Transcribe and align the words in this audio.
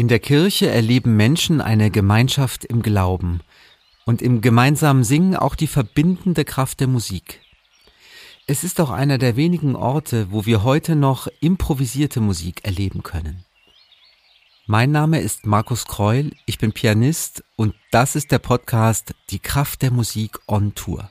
In 0.00 0.08
der 0.08 0.18
Kirche 0.18 0.66
erleben 0.70 1.14
Menschen 1.14 1.60
eine 1.60 1.90
Gemeinschaft 1.90 2.64
im 2.64 2.80
Glauben 2.80 3.40
und 4.06 4.22
im 4.22 4.40
gemeinsamen 4.40 5.04
Singen 5.04 5.36
auch 5.36 5.54
die 5.54 5.66
verbindende 5.66 6.46
Kraft 6.46 6.80
der 6.80 6.86
Musik. 6.86 7.42
Es 8.46 8.64
ist 8.64 8.80
auch 8.80 8.88
einer 8.88 9.18
der 9.18 9.36
wenigen 9.36 9.76
Orte, 9.76 10.28
wo 10.30 10.46
wir 10.46 10.62
heute 10.62 10.96
noch 10.96 11.28
improvisierte 11.40 12.22
Musik 12.22 12.64
erleben 12.64 13.02
können. 13.02 13.44
Mein 14.66 14.90
Name 14.90 15.20
ist 15.20 15.44
Markus 15.44 15.84
Kreul, 15.84 16.32
ich 16.46 16.56
bin 16.56 16.72
Pianist 16.72 17.44
und 17.56 17.74
das 17.90 18.16
ist 18.16 18.32
der 18.32 18.38
Podcast 18.38 19.14
Die 19.28 19.38
Kraft 19.38 19.82
der 19.82 19.90
Musik 19.90 20.38
on 20.46 20.74
Tour. 20.74 21.10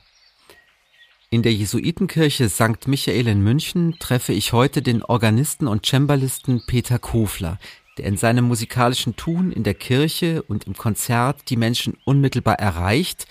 In 1.30 1.44
der 1.44 1.54
Jesuitenkirche 1.54 2.48
St. 2.48 2.88
Michael 2.88 3.28
in 3.28 3.40
München 3.40 4.00
treffe 4.00 4.32
ich 4.32 4.52
heute 4.52 4.82
den 4.82 5.04
Organisten 5.04 5.68
und 5.68 5.86
Cembalisten 5.86 6.64
Peter 6.66 6.98
Kofler, 6.98 7.60
der 8.00 8.08
in 8.08 8.16
seinem 8.16 8.46
musikalischen 8.46 9.14
Tun 9.14 9.52
in 9.52 9.62
der 9.62 9.74
Kirche 9.74 10.42
und 10.42 10.64
im 10.64 10.74
Konzert 10.74 11.50
die 11.50 11.56
Menschen 11.58 11.98
unmittelbar 12.06 12.58
erreicht 12.58 13.26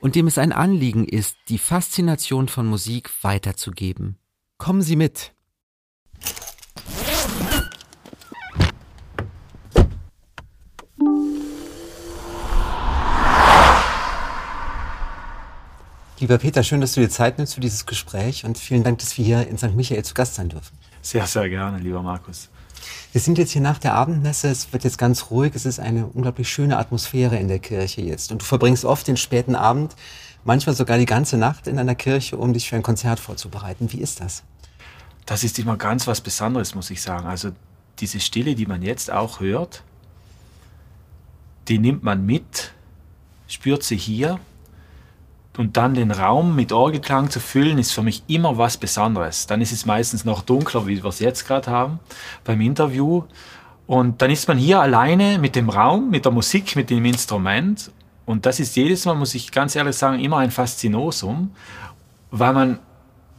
und 0.00 0.16
dem 0.16 0.26
es 0.26 0.38
ein 0.38 0.50
Anliegen 0.50 1.06
ist, 1.06 1.36
die 1.48 1.58
Faszination 1.58 2.48
von 2.48 2.66
Musik 2.66 3.10
weiterzugeben. 3.22 4.16
Kommen 4.58 4.82
Sie 4.82 4.96
mit! 4.96 5.32
Lieber 16.18 16.38
Peter, 16.38 16.64
schön, 16.64 16.80
dass 16.80 16.94
du 16.94 17.00
dir 17.00 17.08
Zeit 17.08 17.38
nimmst 17.38 17.54
für 17.54 17.60
dieses 17.60 17.86
Gespräch 17.86 18.44
und 18.44 18.58
vielen 18.58 18.82
Dank, 18.82 18.98
dass 18.98 19.16
wir 19.16 19.24
hier 19.24 19.46
in 19.46 19.56
St. 19.58 19.76
Michael 19.76 20.04
zu 20.04 20.14
Gast 20.14 20.34
sein 20.34 20.48
dürfen. 20.48 20.76
Sehr, 21.02 21.24
sehr 21.28 21.48
gerne, 21.48 21.78
lieber 21.78 22.02
Markus. 22.02 22.50
Wir 23.12 23.20
sind 23.20 23.38
jetzt 23.38 23.52
hier 23.52 23.62
nach 23.62 23.78
der 23.78 23.94
Abendmesse, 23.94 24.48
es 24.48 24.72
wird 24.72 24.84
jetzt 24.84 24.98
ganz 24.98 25.30
ruhig, 25.30 25.54
es 25.54 25.66
ist 25.66 25.80
eine 25.80 26.06
unglaublich 26.06 26.48
schöne 26.48 26.76
Atmosphäre 26.76 27.36
in 27.36 27.48
der 27.48 27.58
Kirche 27.58 28.02
jetzt. 28.02 28.32
Und 28.32 28.42
du 28.42 28.44
verbringst 28.44 28.84
oft 28.84 29.06
den 29.08 29.16
späten 29.16 29.54
Abend, 29.54 29.96
manchmal 30.44 30.74
sogar 30.74 30.98
die 30.98 31.06
ganze 31.06 31.36
Nacht 31.36 31.66
in 31.66 31.78
einer 31.78 31.94
Kirche, 31.94 32.36
um 32.36 32.52
dich 32.52 32.68
für 32.68 32.76
ein 32.76 32.82
Konzert 32.82 33.20
vorzubereiten. 33.20 33.92
Wie 33.92 34.00
ist 34.00 34.20
das? 34.20 34.42
Das 35.26 35.44
ist 35.44 35.58
immer 35.58 35.76
ganz 35.76 36.06
was 36.06 36.20
Besonderes, 36.20 36.74
muss 36.74 36.90
ich 36.90 37.02
sagen. 37.02 37.26
Also 37.26 37.50
diese 37.98 38.20
Stille, 38.20 38.54
die 38.54 38.66
man 38.66 38.82
jetzt 38.82 39.10
auch 39.10 39.40
hört, 39.40 39.82
die 41.68 41.78
nimmt 41.78 42.02
man 42.02 42.24
mit, 42.24 42.72
spürt 43.46 43.82
sie 43.82 43.96
hier 43.96 44.40
und 45.58 45.76
dann 45.76 45.94
den 45.94 46.12
Raum 46.12 46.54
mit 46.54 46.70
Orgelklang 46.70 47.30
zu 47.30 47.40
füllen, 47.40 47.78
ist 47.78 47.90
für 47.90 48.02
mich 48.02 48.22
immer 48.28 48.58
was 48.58 48.76
Besonderes. 48.76 49.48
Dann 49.48 49.60
ist 49.60 49.72
es 49.72 49.84
meistens 49.84 50.24
noch 50.24 50.42
dunkler, 50.42 50.86
wie 50.86 51.02
wir 51.02 51.08
es 51.08 51.18
jetzt 51.18 51.48
gerade 51.48 51.68
haben 51.68 51.98
beim 52.44 52.60
Interview. 52.60 53.24
Und 53.88 54.22
dann 54.22 54.30
ist 54.30 54.46
man 54.46 54.56
hier 54.56 54.80
alleine 54.80 55.36
mit 55.38 55.56
dem 55.56 55.68
Raum, 55.68 56.10
mit 56.10 56.24
der 56.24 56.30
Musik, 56.30 56.76
mit 56.76 56.90
dem 56.90 57.04
Instrument. 57.04 57.90
Und 58.24 58.46
das 58.46 58.60
ist 58.60 58.76
jedes 58.76 59.04
Mal, 59.04 59.14
muss 59.14 59.34
ich 59.34 59.50
ganz 59.50 59.74
ehrlich 59.74 59.96
sagen, 59.96 60.20
immer 60.20 60.36
ein 60.36 60.52
Faszinosum, 60.52 61.50
weil 62.30 62.52
man 62.52 62.78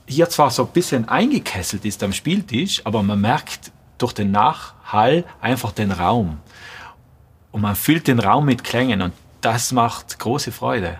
hier 0.05 0.27
zwar 0.27 0.49
so 0.49 0.65
ein 0.65 0.73
bisschen 0.73 1.07
eingekesselt 1.07 1.85
ist 1.85 2.03
am 2.03 2.11
Spieltisch, 2.11 2.81
aber 2.85 3.01
man 3.01 3.21
merkt 3.21 3.71
durch 3.97 4.11
den 4.11 4.31
Nachhall 4.31 5.23
einfach 5.39 5.71
den 5.71 5.93
Raum. 5.93 6.39
Und 7.53 7.61
man 7.61 7.77
füllt 7.77 8.09
den 8.09 8.19
Raum 8.19 8.45
mit 8.45 8.65
Klängen 8.65 9.01
und 9.01 9.13
das 9.39 9.71
macht 9.71 10.19
große 10.19 10.51
Freude. 10.51 10.97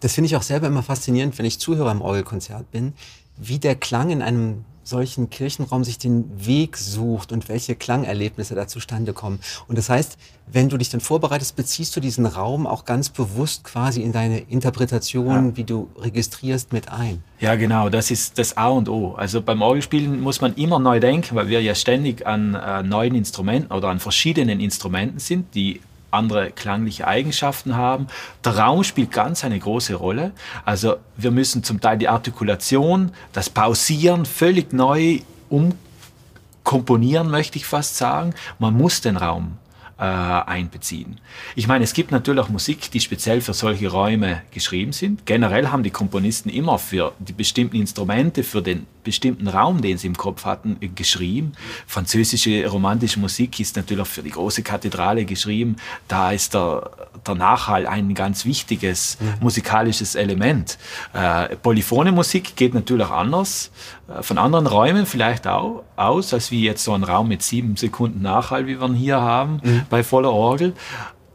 Das 0.00 0.14
finde 0.14 0.26
ich 0.26 0.36
auch 0.36 0.42
selber 0.42 0.66
immer 0.66 0.82
faszinierend, 0.82 1.38
wenn 1.38 1.46
ich 1.46 1.58
Zuhörer 1.58 1.92
im 1.92 2.00
Orgelkonzert 2.00 2.70
bin, 2.70 2.94
wie 3.36 3.58
der 3.58 3.74
Klang 3.74 4.10
in 4.10 4.22
einem 4.22 4.64
solchen 4.90 5.30
Kirchenraum 5.30 5.84
sich 5.84 5.98
den 5.98 6.24
Weg 6.44 6.76
sucht 6.76 7.32
und 7.32 7.48
welche 7.48 7.76
Klangerlebnisse 7.76 8.54
da 8.54 8.66
zustande 8.66 9.12
kommen. 9.12 9.38
Und 9.68 9.78
das 9.78 9.88
heißt, 9.88 10.18
wenn 10.52 10.68
du 10.68 10.76
dich 10.76 10.90
dann 10.90 11.00
vorbereitest, 11.00 11.54
beziehst 11.54 11.94
du 11.94 12.00
diesen 12.00 12.26
Raum 12.26 12.66
auch 12.66 12.84
ganz 12.84 13.08
bewusst 13.08 13.62
quasi 13.62 14.02
in 14.02 14.12
deine 14.12 14.40
Interpretation, 14.40 15.50
ja. 15.50 15.56
wie 15.56 15.64
du 15.64 15.88
registrierst, 15.96 16.72
mit 16.72 16.90
ein. 16.90 17.22
Ja, 17.38 17.54
genau, 17.54 17.88
das 17.88 18.10
ist 18.10 18.38
das 18.38 18.56
A 18.56 18.68
und 18.68 18.88
O. 18.88 19.14
Also 19.14 19.40
beim 19.40 19.62
Orgelspielen 19.62 20.20
muss 20.20 20.40
man 20.40 20.54
immer 20.54 20.78
neu 20.78 20.98
denken, 20.98 21.36
weil 21.36 21.48
wir 21.48 21.62
ja 21.62 21.74
ständig 21.74 22.26
an 22.26 22.54
äh, 22.54 22.82
neuen 22.82 23.14
Instrumenten 23.14 23.72
oder 23.72 23.88
an 23.88 24.00
verschiedenen 24.00 24.60
Instrumenten 24.60 25.20
sind, 25.20 25.54
die 25.54 25.80
andere 26.10 26.50
klangliche 26.50 27.06
Eigenschaften 27.06 27.76
haben. 27.76 28.08
Der 28.44 28.58
Raum 28.58 28.84
spielt 28.84 29.12
ganz 29.12 29.44
eine 29.44 29.58
große 29.58 29.94
Rolle. 29.94 30.32
Also 30.64 30.96
wir 31.16 31.30
müssen 31.30 31.62
zum 31.62 31.80
Teil 31.80 31.98
die 31.98 32.08
Artikulation, 32.08 33.12
das 33.32 33.50
Pausieren 33.50 34.26
völlig 34.26 34.72
neu 34.72 35.20
umkomponieren, 35.48 37.30
möchte 37.30 37.58
ich 37.58 37.66
fast 37.66 37.96
sagen. 37.96 38.34
Man 38.58 38.74
muss 38.74 39.00
den 39.00 39.16
Raum 39.16 39.59
äh, 40.00 40.02
einbeziehen. 40.02 41.20
Ich 41.54 41.68
meine, 41.68 41.84
es 41.84 41.92
gibt 41.92 42.10
natürlich 42.10 42.42
auch 42.42 42.48
Musik, 42.48 42.90
die 42.90 43.00
speziell 43.00 43.42
für 43.42 43.52
solche 43.52 43.88
Räume 43.88 44.40
geschrieben 44.50 44.92
sind. 44.92 45.26
Generell 45.26 45.68
haben 45.68 45.82
die 45.82 45.90
Komponisten 45.90 46.48
immer 46.48 46.78
für 46.78 47.12
die 47.18 47.34
bestimmten 47.34 47.76
Instrumente, 47.76 48.42
für 48.42 48.62
den 48.62 48.86
bestimmten 49.04 49.46
Raum, 49.46 49.82
den 49.82 49.98
sie 49.98 50.06
im 50.06 50.16
Kopf 50.16 50.46
hatten, 50.46 50.78
geschrieben. 50.94 51.52
Französische 51.86 52.66
romantische 52.66 53.20
Musik 53.20 53.60
ist 53.60 53.76
natürlich 53.76 54.02
auch 54.02 54.06
für 54.06 54.22
die 54.22 54.30
große 54.30 54.62
Kathedrale 54.62 55.26
geschrieben. 55.26 55.76
Da 56.08 56.32
ist 56.32 56.54
der, 56.54 56.90
der 57.26 57.34
Nachhall 57.34 57.86
ein 57.86 58.14
ganz 58.14 58.44
wichtiges 58.44 59.18
mhm. 59.20 59.34
musikalisches 59.40 60.14
Element. 60.14 60.78
Äh, 61.12 61.56
polyphone 61.56 62.14
Musik 62.14 62.56
geht 62.56 62.74
natürlich 62.74 63.06
auch 63.06 63.10
anders, 63.10 63.70
äh, 64.08 64.22
von 64.22 64.38
anderen 64.38 64.66
Räumen 64.66 65.06
vielleicht 65.06 65.46
auch 65.46 65.84
aus, 65.96 66.32
als 66.34 66.50
wie 66.50 66.62
jetzt 66.62 66.84
so 66.84 66.92
ein 66.92 67.04
Raum 67.04 67.28
mit 67.28 67.42
sieben 67.42 67.76
Sekunden 67.76 68.22
Nachhall, 68.22 68.66
wie 68.66 68.80
wir 68.80 68.86
ihn 68.86 68.94
hier 68.94 69.20
haben, 69.20 69.60
mhm. 69.62 69.82
bei 69.90 70.02
voller 70.02 70.32
Orgel. 70.32 70.74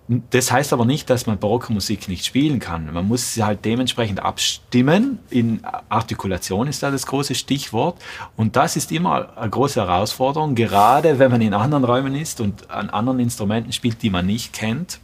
Das 0.07 0.51
heißt 0.51 0.72
aber 0.72 0.85
nicht, 0.85 1.09
dass 1.09 1.25
man 1.25 1.40
barocke 1.40 1.74
Musik 1.74 2.07
nicht 2.07 2.25
spielen 2.25 2.59
kann. 2.59 2.94
Man 2.94 3.07
muss 3.07 3.34
sie 3.34 3.44
halt 3.44 3.66
dementsprechend 3.66 4.19
abstimmen. 4.19 5.18
In 5.31 5.62
Artikulation 5.90 6.68
ist 6.68 6.84
da 6.84 6.91
das 6.91 7.07
große 7.07 7.34
Stichwort. 7.34 8.00
Und 8.35 8.56
das 8.56 8.75
ist 8.75 8.91
immer 8.91 9.35
eine 9.35 9.50
große 9.50 9.81
Herausforderung, 9.81 10.53
gerade 10.53 11.18
wenn 11.18 11.31
man 11.31 11.41
in 11.41 11.56
anderen 11.56 11.84
Räumen 11.84 12.13
ist 12.13 12.40
und 12.40 12.69
an 12.69 12.91
anderen 12.91 13.19
Instrumenten 13.19 13.72
spielt, 13.74 14.03
die 14.03 14.12
man 14.12 14.28
nicht 14.28 14.53
kennt. 14.53 15.00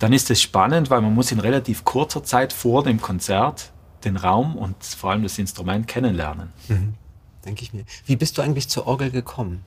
Dann 0.00 0.14
ist 0.14 0.30
es 0.30 0.42
spannend, 0.42 0.90
weil 0.90 1.02
man 1.02 1.14
muss 1.14 1.30
in 1.30 1.38
relativ 1.38 1.84
kurzer 1.84 2.24
Zeit 2.24 2.52
vor 2.52 2.82
dem 2.82 3.00
Konzert 3.00 3.70
den 4.04 4.16
Raum 4.16 4.56
und 4.56 4.82
vor 4.82 5.10
allem 5.10 5.22
das 5.22 5.38
Instrument 5.38 5.86
kennenlernen. 5.86 6.52
Mhm, 6.68 6.94
denke 7.44 7.62
ich 7.62 7.74
mir. 7.74 7.84
Wie 8.06 8.16
bist 8.16 8.36
du 8.36 8.42
eigentlich 8.42 8.68
zur 8.68 8.86
Orgel 8.86 9.10
gekommen? 9.10 9.62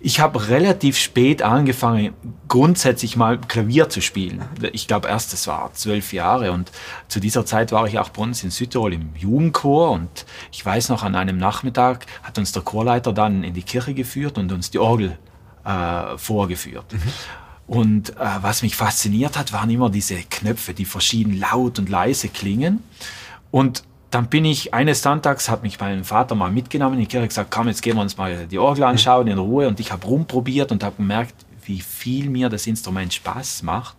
Ich 0.00 0.20
habe 0.20 0.48
relativ 0.48 0.96
spät 0.98 1.42
angefangen, 1.42 2.14
grundsätzlich 2.48 3.16
mal 3.16 3.38
Klavier 3.38 3.88
zu 3.88 4.00
spielen. 4.00 4.44
Ich 4.72 4.88
glaube 4.88 5.08
erst, 5.08 5.32
das 5.32 5.46
war 5.46 5.72
zwölf 5.74 6.12
Jahre 6.12 6.52
und 6.52 6.70
zu 7.08 7.20
dieser 7.20 7.46
Zeit 7.46 7.72
war 7.72 7.86
ich 7.86 7.98
auch 7.98 8.10
bei 8.10 8.22
uns 8.22 8.42
in 8.44 8.50
Südtirol 8.50 8.94
im 8.94 9.14
Jugendchor 9.14 9.90
und 9.90 10.26
ich 10.52 10.64
weiß 10.64 10.88
noch, 10.90 11.02
an 11.02 11.14
einem 11.14 11.38
Nachmittag 11.38 12.06
hat 12.22 12.38
uns 12.38 12.52
der 12.52 12.62
Chorleiter 12.62 13.12
dann 13.12 13.42
in 13.42 13.54
die 13.54 13.62
Kirche 13.62 13.94
geführt 13.94 14.38
und 14.38 14.52
uns 14.52 14.70
die 14.70 14.78
Orgel 14.78 15.18
äh, 15.64 16.16
vorgeführt. 16.18 16.92
Mhm. 16.92 17.12
Und 17.66 18.10
äh, 18.10 18.14
was 18.40 18.62
mich 18.62 18.76
fasziniert 18.76 19.36
hat, 19.36 19.52
waren 19.52 19.70
immer 19.70 19.90
diese 19.90 20.16
Knöpfe, 20.16 20.72
die 20.72 20.84
verschieden 20.84 21.38
laut 21.38 21.78
und 21.78 21.88
leise 21.88 22.28
klingen. 22.28 22.84
Und 23.50 23.82
dann 24.10 24.28
bin 24.28 24.44
ich 24.44 24.72
eines 24.72 25.02
Sonntags, 25.02 25.48
hat 25.48 25.62
mich 25.62 25.80
mein 25.80 26.04
Vater 26.04 26.34
mal 26.34 26.50
mitgenommen 26.50 26.94
in 26.94 27.00
die 27.00 27.06
Kirche 27.06 27.28
gesagt, 27.28 27.50
komm, 27.50 27.66
jetzt 27.68 27.82
gehen 27.82 27.96
wir 27.96 28.02
uns 28.02 28.16
mal 28.16 28.46
die 28.46 28.58
Orgel 28.58 28.84
anschauen 28.84 29.26
in 29.26 29.38
Ruhe. 29.38 29.66
Und 29.66 29.80
ich 29.80 29.90
habe 29.90 30.06
rumprobiert 30.06 30.70
und 30.70 30.84
habe 30.84 30.96
gemerkt, 30.96 31.34
wie 31.64 31.80
viel 31.80 32.30
mir 32.30 32.48
das 32.48 32.66
Instrument 32.66 33.12
Spaß 33.12 33.64
macht. 33.64 33.96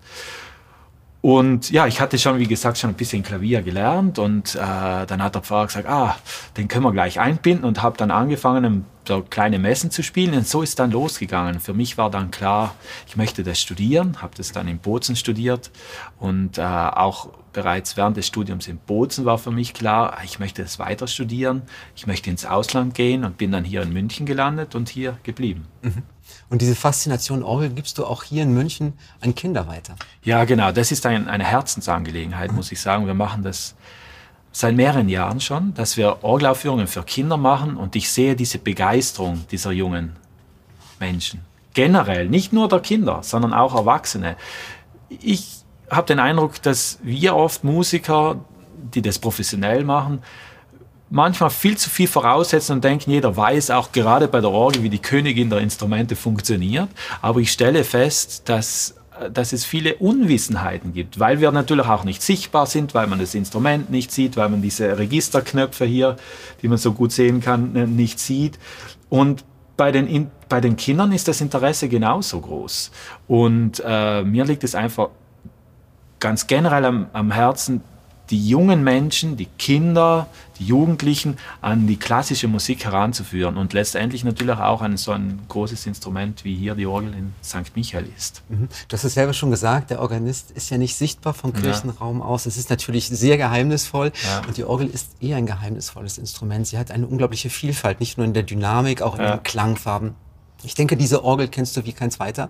Und 1.28 1.72
ja, 1.72 1.88
ich 1.88 2.00
hatte 2.00 2.18
schon, 2.18 2.40
wie 2.40 2.48
gesagt, 2.48 2.78
schon 2.78 2.92
ein 2.92 2.96
bisschen 2.96 3.22
Klavier 3.22 3.62
gelernt 3.62 4.18
und 4.18 4.56
äh, 4.56 4.60
dann 5.06 5.22
hat 5.22 5.36
der 5.36 5.42
Pfarrer 5.42 5.68
gesagt, 5.68 5.86
ah, 5.86 6.16
den 6.56 6.70
können 6.70 6.86
wir 6.86 6.94
gleich 6.94 7.20
einbinden 7.20 7.66
und 7.66 7.84
habe 7.84 7.98
dann 7.98 8.12
angefangen, 8.12 8.86
so 9.06 9.24
kleine 9.30 9.60
Messen 9.60 9.92
zu 9.92 10.04
spielen 10.04 10.34
und 10.36 10.48
so 10.48 10.62
ist 10.62 10.80
dann 10.80 10.90
losgegangen. 10.90 11.60
Für 11.60 11.74
mich 11.74 11.98
war 11.98 12.10
dann 12.10 12.32
klar, 12.32 12.76
ich 13.08 13.18
möchte 13.18 13.44
das 13.44 13.60
studieren, 13.60 14.22
habe 14.22 14.38
das 14.38 14.54
dann 14.54 14.70
in 14.70 14.80
Bozen 14.80 15.18
studiert 15.18 15.70
und 16.18 16.60
äh, 16.60 16.62
auch 16.62 17.28
bereits 17.52 17.98
während 17.98 18.16
des 18.16 18.26
Studiums 18.26 18.70
in 18.70 18.78
Bozen 18.78 19.26
war 19.26 19.38
für 19.38 19.52
mich 19.52 19.74
klar, 19.74 20.20
ich 20.24 20.40
möchte 20.40 20.62
das 20.62 20.80
weiter 20.80 21.08
studieren, 21.08 21.64
ich 21.94 22.08
möchte 22.08 22.30
ins 22.30 22.46
Ausland 22.46 22.94
gehen 22.96 23.26
und 23.26 23.38
bin 23.38 23.52
dann 23.52 23.66
hier 23.66 23.82
in 23.82 23.92
München 23.92 24.26
gelandet 24.26 24.76
und 24.76 24.88
hier 24.88 25.18
geblieben. 25.24 25.66
Mhm. 25.82 26.04
Und 26.50 26.62
diese 26.62 26.76
Faszination 26.76 27.44
Orgel 27.44 27.70
gibst 27.70 27.98
du 27.98 28.06
auch 28.06 28.24
hier 28.24 28.44
in 28.44 28.54
München 28.54 28.94
an 29.22 29.36
Kinder 29.36 29.68
weiter. 29.68 29.96
Ja, 30.24 30.46
genau. 30.46 30.72
Das 30.72 30.92
ist 30.92 31.06
ein, 31.06 31.28
eine 31.28 31.44
Herzensangelegenheit, 31.44 32.54
muss 32.54 32.72
ich 32.72 32.80
sagen. 32.80 33.06
Wir 33.06 33.14
machen 33.14 33.44
das 33.44 33.76
seit 34.52 34.76
mehreren 34.76 35.10
Jahren 35.10 35.40
schon, 35.42 35.74
dass 35.74 35.98
wir 35.98 36.24
Orgelaufführungen 36.24 36.88
für 36.88 37.04
Kinder 37.04 37.38
machen 37.38 37.78
und 37.78 37.96
ich 37.96 38.10
sehe 38.10 38.36
diese 38.36 38.58
Begeisterung 38.58 39.46
dieser 39.52 39.72
jungen 39.72 40.16
Menschen. 41.00 41.42
Generell, 41.74 42.28
nicht 42.28 42.54
nur 42.54 42.68
der 42.68 42.80
Kinder, 42.80 43.20
sondern 43.22 43.54
auch 43.54 43.76
Erwachsene. 43.76 44.36
Ich 45.10 45.64
habe 45.92 46.08
den 46.08 46.20
Eindruck, 46.20 46.62
dass 46.62 46.98
wir 47.04 47.36
oft 47.36 47.64
Musiker, 47.64 48.40
die 48.94 49.02
das 49.02 49.20
professionell 49.20 49.84
machen, 49.84 50.24
manchmal 51.10 51.50
viel 51.50 51.78
zu 51.78 51.90
viel 51.90 52.08
voraussetzen 52.08 52.74
und 52.74 52.84
denken, 52.84 53.12
jeder 53.12 53.36
weiß 53.36 53.72
auch 53.72 53.92
gerade 53.92 54.28
bei 54.28 54.42
der 54.42 54.52
Orgel, 54.52 54.84
wie 54.84 54.90
die 54.90 55.00
Königin 55.00 55.50
der 55.50 55.60
Instrumente 55.60 56.16
funktioniert. 56.16 56.90
Aber 57.22 57.40
ich 57.40 57.52
stelle 57.52 57.84
fest, 57.84 58.50
dass 58.50 58.96
dass 59.34 59.54
es 59.54 59.66
viele 59.66 59.96
Unwissenheiten 59.96 60.94
gibt, 60.94 61.20
weil 61.20 61.40
wir 61.40 61.52
natürlich 61.52 61.88
auch 61.88 62.04
nicht 62.04 62.22
sichtbar 62.22 62.66
sind, 62.66 62.94
weil 62.94 63.08
man 63.08 63.20
das 63.20 63.34
Instrument 63.36 63.90
nicht 63.90 64.12
sieht, 64.12 64.38
weil 64.38 64.50
man 64.50 64.62
diese 64.62 64.98
Registerknöpfe 64.98 65.86
hier, 65.86 66.18
die 66.62 66.68
man 66.68 66.78
so 66.78 66.94
gut 66.94 67.12
sehen 67.12 67.42
kann, 67.42 67.96
nicht 67.96 68.20
sieht. 68.20 68.60
Und 69.10 69.44
bei 69.76 69.92
den, 69.92 70.30
bei 70.50 70.62
den 70.62 70.76
Kindern 70.76 71.12
ist 71.12 71.28
das 71.28 71.42
Interesse 71.42 71.90
genauso 71.90 72.42
groß. 72.42 72.92
Und 73.28 73.82
äh, 73.86 74.24
mir 74.24 74.46
liegt 74.46 74.64
es 74.64 74.76
einfach 74.76 75.10
ganz 76.20 76.48
generell 76.48 76.86
am, 76.86 77.08
am 77.14 77.32
Herzen, 77.32 77.82
die 78.30 78.48
jungen 78.48 78.84
Menschen, 78.84 79.38
die 79.38 79.48
Kinder, 79.58 80.28
die 80.60 80.66
Jugendlichen 80.66 81.38
an 81.62 81.88
die 81.88 81.98
klassische 81.98 82.48
Musik 82.48 82.86
heranzuführen 82.86 83.58
und 83.58 83.74
letztendlich 83.74 84.24
natürlich 84.24 84.58
auch 84.58 84.82
an 84.82 84.98
so 84.98 85.12
ein 85.12 85.40
großes 85.48 85.86
Instrument 85.86 86.44
wie 86.44 86.56
hier 86.56 86.76
die 86.76 86.86
Orgel 86.86 87.14
in 87.14 87.34
St. 87.44 87.76
Michael 87.76 88.08
ist. 88.18 88.44
Mhm. 88.50 88.68
Du 88.88 88.94
hast 88.94 89.04
es 89.04 89.14
selber 89.14 89.34
schon 89.34 89.52
gesagt, 89.52 89.90
der 89.90 90.02
Organist 90.02 90.52
ist 90.52 90.70
ja 90.70 90.78
nicht 90.78 90.96
sichtbar 90.96 91.34
vom 91.34 91.54
Kirchenraum 91.54 92.20
ja. 92.20 92.26
aus. 92.26 92.46
Es 92.46 92.58
ist 92.58 92.70
natürlich 92.70 93.08
sehr 93.08 93.38
geheimnisvoll 93.38 94.12
ja. 94.26 94.42
und 94.48 94.58
die 94.58 94.64
Orgel 94.64 94.88
ist 94.88 95.22
eher 95.22 95.38
ein 95.38 95.46
geheimnisvolles 95.46 96.18
Instrument. 96.18 96.68
Sie 96.68 96.78
hat 96.78 96.92
eine 96.92 97.08
unglaubliche 97.08 97.50
Vielfalt, 97.50 98.00
nicht 98.00 98.18
nur 98.18 98.26
in 98.26 98.34
der 98.34 98.44
Dynamik, 98.44 99.02
auch 99.02 99.16
in 99.16 99.22
ja. 99.22 99.38
den 99.38 99.44
Klangfarben. 99.44 100.16
Ich 100.64 100.76
denke, 100.76 100.98
diese 100.98 101.24
Orgel 101.24 101.48
kennst 101.48 101.78
du 101.78 101.86
wie 101.86 101.94
kein 101.94 102.12
zweiter. 102.12 102.50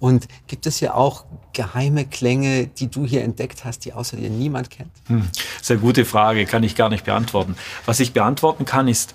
Und 0.00 0.26
gibt 0.46 0.66
es 0.66 0.80
ja 0.80 0.94
auch 0.94 1.24
geheime 1.52 2.04
Klänge, 2.04 2.66
die 2.66 2.90
du 2.90 3.06
hier 3.06 3.22
entdeckt 3.22 3.64
hast, 3.64 3.84
die 3.84 3.92
außer 3.92 4.16
dir 4.16 4.30
niemand 4.30 4.70
kennt? 4.70 4.90
Hm, 5.06 5.28
sehr 5.62 5.76
gute 5.76 6.04
Frage, 6.04 6.46
kann 6.46 6.62
ich 6.62 6.74
gar 6.74 6.88
nicht 6.88 7.04
beantworten. 7.04 7.56
Was 7.86 8.00
ich 8.00 8.12
beantworten 8.12 8.64
kann, 8.64 8.88
ist 8.88 9.14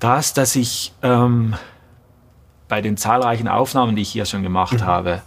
das, 0.00 0.32
dass 0.32 0.56
ich 0.56 0.92
ähm, 1.02 1.54
bei 2.68 2.80
den 2.80 2.96
zahlreichen 2.96 3.48
Aufnahmen, 3.48 3.96
die 3.96 4.02
ich 4.02 4.10
hier 4.10 4.26
schon 4.26 4.42
gemacht 4.42 4.80
mhm. 4.80 4.84
habe, 4.84 5.22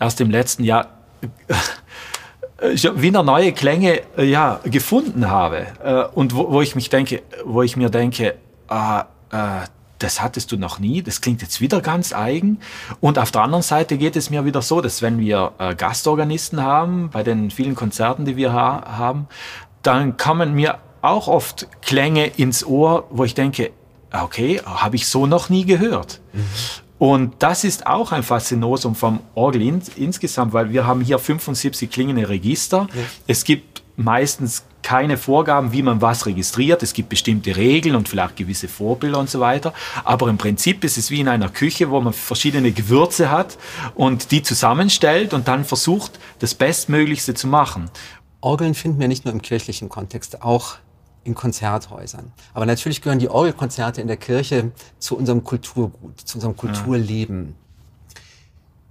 erst 0.00 0.20
im 0.20 0.30
letzten 0.30 0.64
Jahr 0.64 0.88
äh, 2.58 2.76
wieder 2.94 3.22
neue 3.22 3.52
Klänge 3.52 4.02
äh, 4.16 4.24
ja, 4.24 4.60
gefunden 4.64 5.28
habe. 5.28 5.66
Äh, 5.82 6.04
und 6.14 6.34
wo, 6.34 6.50
wo, 6.50 6.62
ich 6.62 6.74
mich 6.74 6.88
denke, 6.88 7.22
wo 7.44 7.62
ich 7.62 7.76
mir 7.76 7.90
denke, 7.90 8.36
ah, 8.68 9.06
äh, 9.30 9.66
das 9.98 10.20
hattest 10.20 10.52
du 10.52 10.56
noch 10.56 10.78
nie, 10.78 11.02
das 11.02 11.20
klingt 11.20 11.42
jetzt 11.42 11.60
wieder 11.60 11.80
ganz 11.80 12.12
eigen. 12.12 12.58
Und 13.00 13.18
auf 13.18 13.30
der 13.30 13.42
anderen 13.42 13.62
Seite 13.62 13.96
geht 13.96 14.16
es 14.16 14.30
mir 14.30 14.44
wieder 14.44 14.62
so, 14.62 14.80
dass 14.80 15.02
wenn 15.02 15.18
wir 15.18 15.52
äh, 15.58 15.74
Gastorganisten 15.74 16.62
haben, 16.62 17.10
bei 17.10 17.22
den 17.22 17.50
vielen 17.50 17.74
Konzerten, 17.74 18.24
die 18.24 18.36
wir 18.36 18.52
ha 18.52 18.96
haben, 18.96 19.28
dann 19.82 20.16
kommen 20.16 20.54
mir 20.54 20.78
auch 21.02 21.28
oft 21.28 21.68
Klänge 21.82 22.26
ins 22.26 22.64
Ohr, 22.64 23.06
wo 23.10 23.24
ich 23.24 23.34
denke, 23.34 23.70
okay, 24.10 24.60
habe 24.64 24.96
ich 24.96 25.06
so 25.06 25.26
noch 25.26 25.48
nie 25.48 25.64
gehört. 25.64 26.20
Mhm. 26.32 26.44
Und 26.98 27.34
das 27.40 27.64
ist 27.64 27.86
auch 27.86 28.12
ein 28.12 28.22
Faszinosum 28.22 28.94
vom 28.94 29.20
Orgel 29.34 29.62
in, 29.62 29.82
insgesamt, 29.96 30.52
weil 30.52 30.70
wir 30.70 30.86
haben 30.86 31.00
hier 31.00 31.18
75 31.18 31.90
klingende 31.90 32.28
Register. 32.28 32.86
Ja. 32.94 33.02
Es 33.26 33.44
gibt 33.44 33.82
meistens 33.96 34.64
keine 34.84 35.16
Vorgaben, 35.16 35.72
wie 35.72 35.82
man 35.82 36.00
was 36.00 36.26
registriert. 36.26 36.82
Es 36.82 36.92
gibt 36.92 37.08
bestimmte 37.08 37.56
Regeln 37.56 37.96
und 37.96 38.08
vielleicht 38.08 38.36
gewisse 38.36 38.68
Vorbilder 38.68 39.18
und 39.18 39.28
so 39.28 39.40
weiter. 39.40 39.72
Aber 40.04 40.28
im 40.28 40.38
Prinzip 40.38 40.84
ist 40.84 40.98
es 40.98 41.10
wie 41.10 41.20
in 41.20 41.28
einer 41.28 41.48
Küche, 41.48 41.90
wo 41.90 42.00
man 42.00 42.12
verschiedene 42.12 42.70
Gewürze 42.70 43.30
hat 43.30 43.58
und 43.94 44.30
die 44.30 44.42
zusammenstellt 44.42 45.34
und 45.34 45.48
dann 45.48 45.64
versucht, 45.64 46.20
das 46.38 46.54
Bestmöglichste 46.54 47.34
zu 47.34 47.48
machen. 47.48 47.90
Orgeln 48.40 48.74
finden 48.74 49.00
wir 49.00 49.08
nicht 49.08 49.24
nur 49.24 49.32
im 49.32 49.42
kirchlichen 49.42 49.88
Kontext, 49.88 50.42
auch 50.42 50.76
in 51.24 51.34
Konzerthäusern. 51.34 52.32
Aber 52.52 52.66
natürlich 52.66 53.00
gehören 53.00 53.18
die 53.18 53.30
Orgelkonzerte 53.30 54.02
in 54.02 54.06
der 54.06 54.18
Kirche 54.18 54.72
zu 54.98 55.16
unserem 55.16 55.42
Kulturgut, 55.42 56.20
zu 56.20 56.36
unserem 56.36 56.54
Kulturleben 56.54 57.56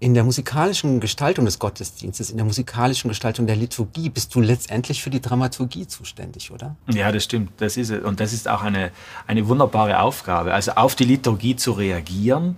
in 0.04 0.14
der 0.14 0.26
musikalischen 0.26 1.00
Gestaltung 1.00 1.46
des 1.46 1.60
Gottesdienstes, 1.60 2.30
in 2.30 2.36
der 2.36 2.46
musikalischen 2.46 3.08
Gestaltung 3.08 3.48
der 3.48 3.56
Liturgie 3.56 4.10
bist 4.10 4.36
du 4.36 4.42
letztendlich 4.42 5.02
für 5.02 5.10
die 5.10 5.22
Dramaturgie 5.22 5.88
zuständig, 5.88 6.52
oder? 6.52 6.76
Ja, 6.92 7.10
das 7.14 7.24
stimmt. 7.24 7.52
Das 7.56 7.78
ist 7.78 7.90
Und 7.90 8.20
das 8.20 8.34
ist 8.34 8.50
auch 8.50 8.64
eine, 8.64 8.92
eine 9.28 9.48
wunderbare 9.48 10.02
Aufgabe. 10.02 10.54
Also 10.54 10.74
auf 10.74 10.96
die 10.96 11.06
Liturgie 11.06 11.56
zu 11.56 11.72
reagieren, 11.72 12.58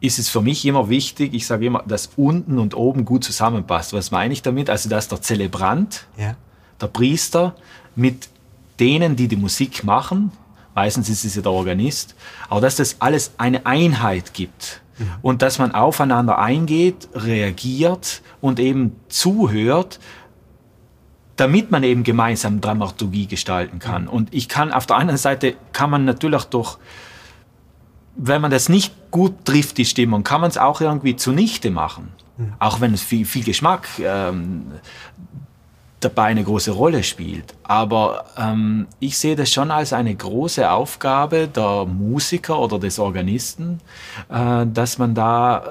ist 0.00 0.18
es 0.18 0.28
für 0.28 0.40
mich 0.40 0.64
immer 0.64 0.88
wichtig, 0.88 1.32
ich 1.32 1.46
sage 1.46 1.66
immer, 1.66 1.84
dass 1.86 2.10
unten 2.16 2.58
und 2.58 2.74
oben 2.74 3.04
gut 3.04 3.22
zusammenpasst. 3.22 3.92
Was 3.92 4.10
meine 4.10 4.32
ich 4.32 4.42
damit? 4.42 4.68
Also, 4.68 4.88
dass 4.88 5.06
der 5.06 5.22
Zelebrant, 5.22 6.06
ja. 6.16 6.34
der 6.80 6.88
Priester 6.88 7.54
mit 7.94 8.28
denen, 8.80 9.14
die 9.14 9.28
die 9.28 9.36
Musik 9.36 9.84
machen, 9.84 10.32
meistens 10.74 11.08
ist 11.08 11.24
es 11.24 11.36
ja 11.36 11.42
der 11.42 11.52
Organist, 11.52 12.16
aber 12.48 12.62
dass 12.62 12.74
das 12.74 12.96
alles 12.98 13.30
eine 13.38 13.64
Einheit 13.64 14.34
gibt 14.34 14.82
und 15.22 15.42
dass 15.42 15.58
man 15.58 15.72
aufeinander 15.72 16.38
eingeht, 16.38 17.08
reagiert 17.14 18.22
und 18.40 18.58
eben 18.58 18.96
zuhört, 19.08 20.00
damit 21.36 21.70
man 21.70 21.82
eben 21.82 22.02
gemeinsam 22.02 22.60
Dramaturgie 22.60 23.26
gestalten 23.26 23.78
kann. 23.78 24.04
Mhm. 24.04 24.08
Und 24.08 24.34
ich 24.34 24.48
kann 24.48 24.72
auf 24.72 24.86
der 24.86 24.96
anderen 24.96 25.18
Seite 25.18 25.54
kann 25.72 25.90
man 25.90 26.04
natürlich 26.04 26.44
durch 26.44 26.78
wenn 28.16 28.40
man 28.40 28.50
das 28.50 28.68
nicht 28.68 29.10
gut 29.10 29.44
trifft, 29.44 29.76
die 29.78 29.84
Stimmung, 29.84 30.24
kann 30.24 30.40
man 30.40 30.48
es 30.48 30.58
auch 30.58 30.80
irgendwie 30.80 31.16
zunichte 31.16 31.70
machen. 31.70 32.12
Mhm. 32.38 32.54
Auch 32.58 32.80
wenn 32.80 32.94
es 32.94 33.02
viel, 33.02 33.26
viel 33.26 33.44
Geschmack 33.44 33.86
ähm, 34.00 34.72
dabei 36.00 36.24
eine 36.24 36.44
große 36.44 36.72
Rolle 36.72 37.02
spielt. 37.02 37.54
Aber 37.62 38.26
ähm, 38.36 38.86
ich 39.00 39.16
sehe 39.16 39.34
das 39.34 39.50
schon 39.50 39.70
als 39.70 39.92
eine 39.92 40.14
große 40.14 40.70
Aufgabe 40.70 41.48
der 41.48 41.86
Musiker 41.86 42.58
oder 42.58 42.78
des 42.78 42.98
Organisten, 42.98 43.80
äh, 44.28 44.66
dass 44.66 44.98
man 44.98 45.14
da 45.14 45.58
äh, 45.58 45.62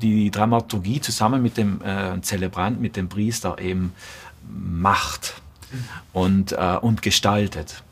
die 0.00 0.30
Dramaturgie 0.30 1.00
zusammen 1.00 1.42
mit 1.42 1.56
dem 1.56 1.80
äh, 1.82 2.20
Zelebrant, 2.22 2.80
mit 2.80 2.96
dem 2.96 3.08
Priester 3.08 3.58
eben 3.58 3.92
macht 4.48 5.34
und, 6.12 6.52
äh, 6.52 6.78
und 6.80 7.02
gestaltet. 7.02 7.82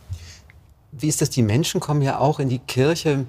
Wie 0.92 1.08
ist 1.08 1.20
das? 1.20 1.30
Die 1.30 1.42
Menschen 1.42 1.80
kommen 1.80 2.02
ja 2.02 2.18
auch 2.18 2.38
in 2.38 2.48
die 2.48 2.58
Kirche 2.58 3.26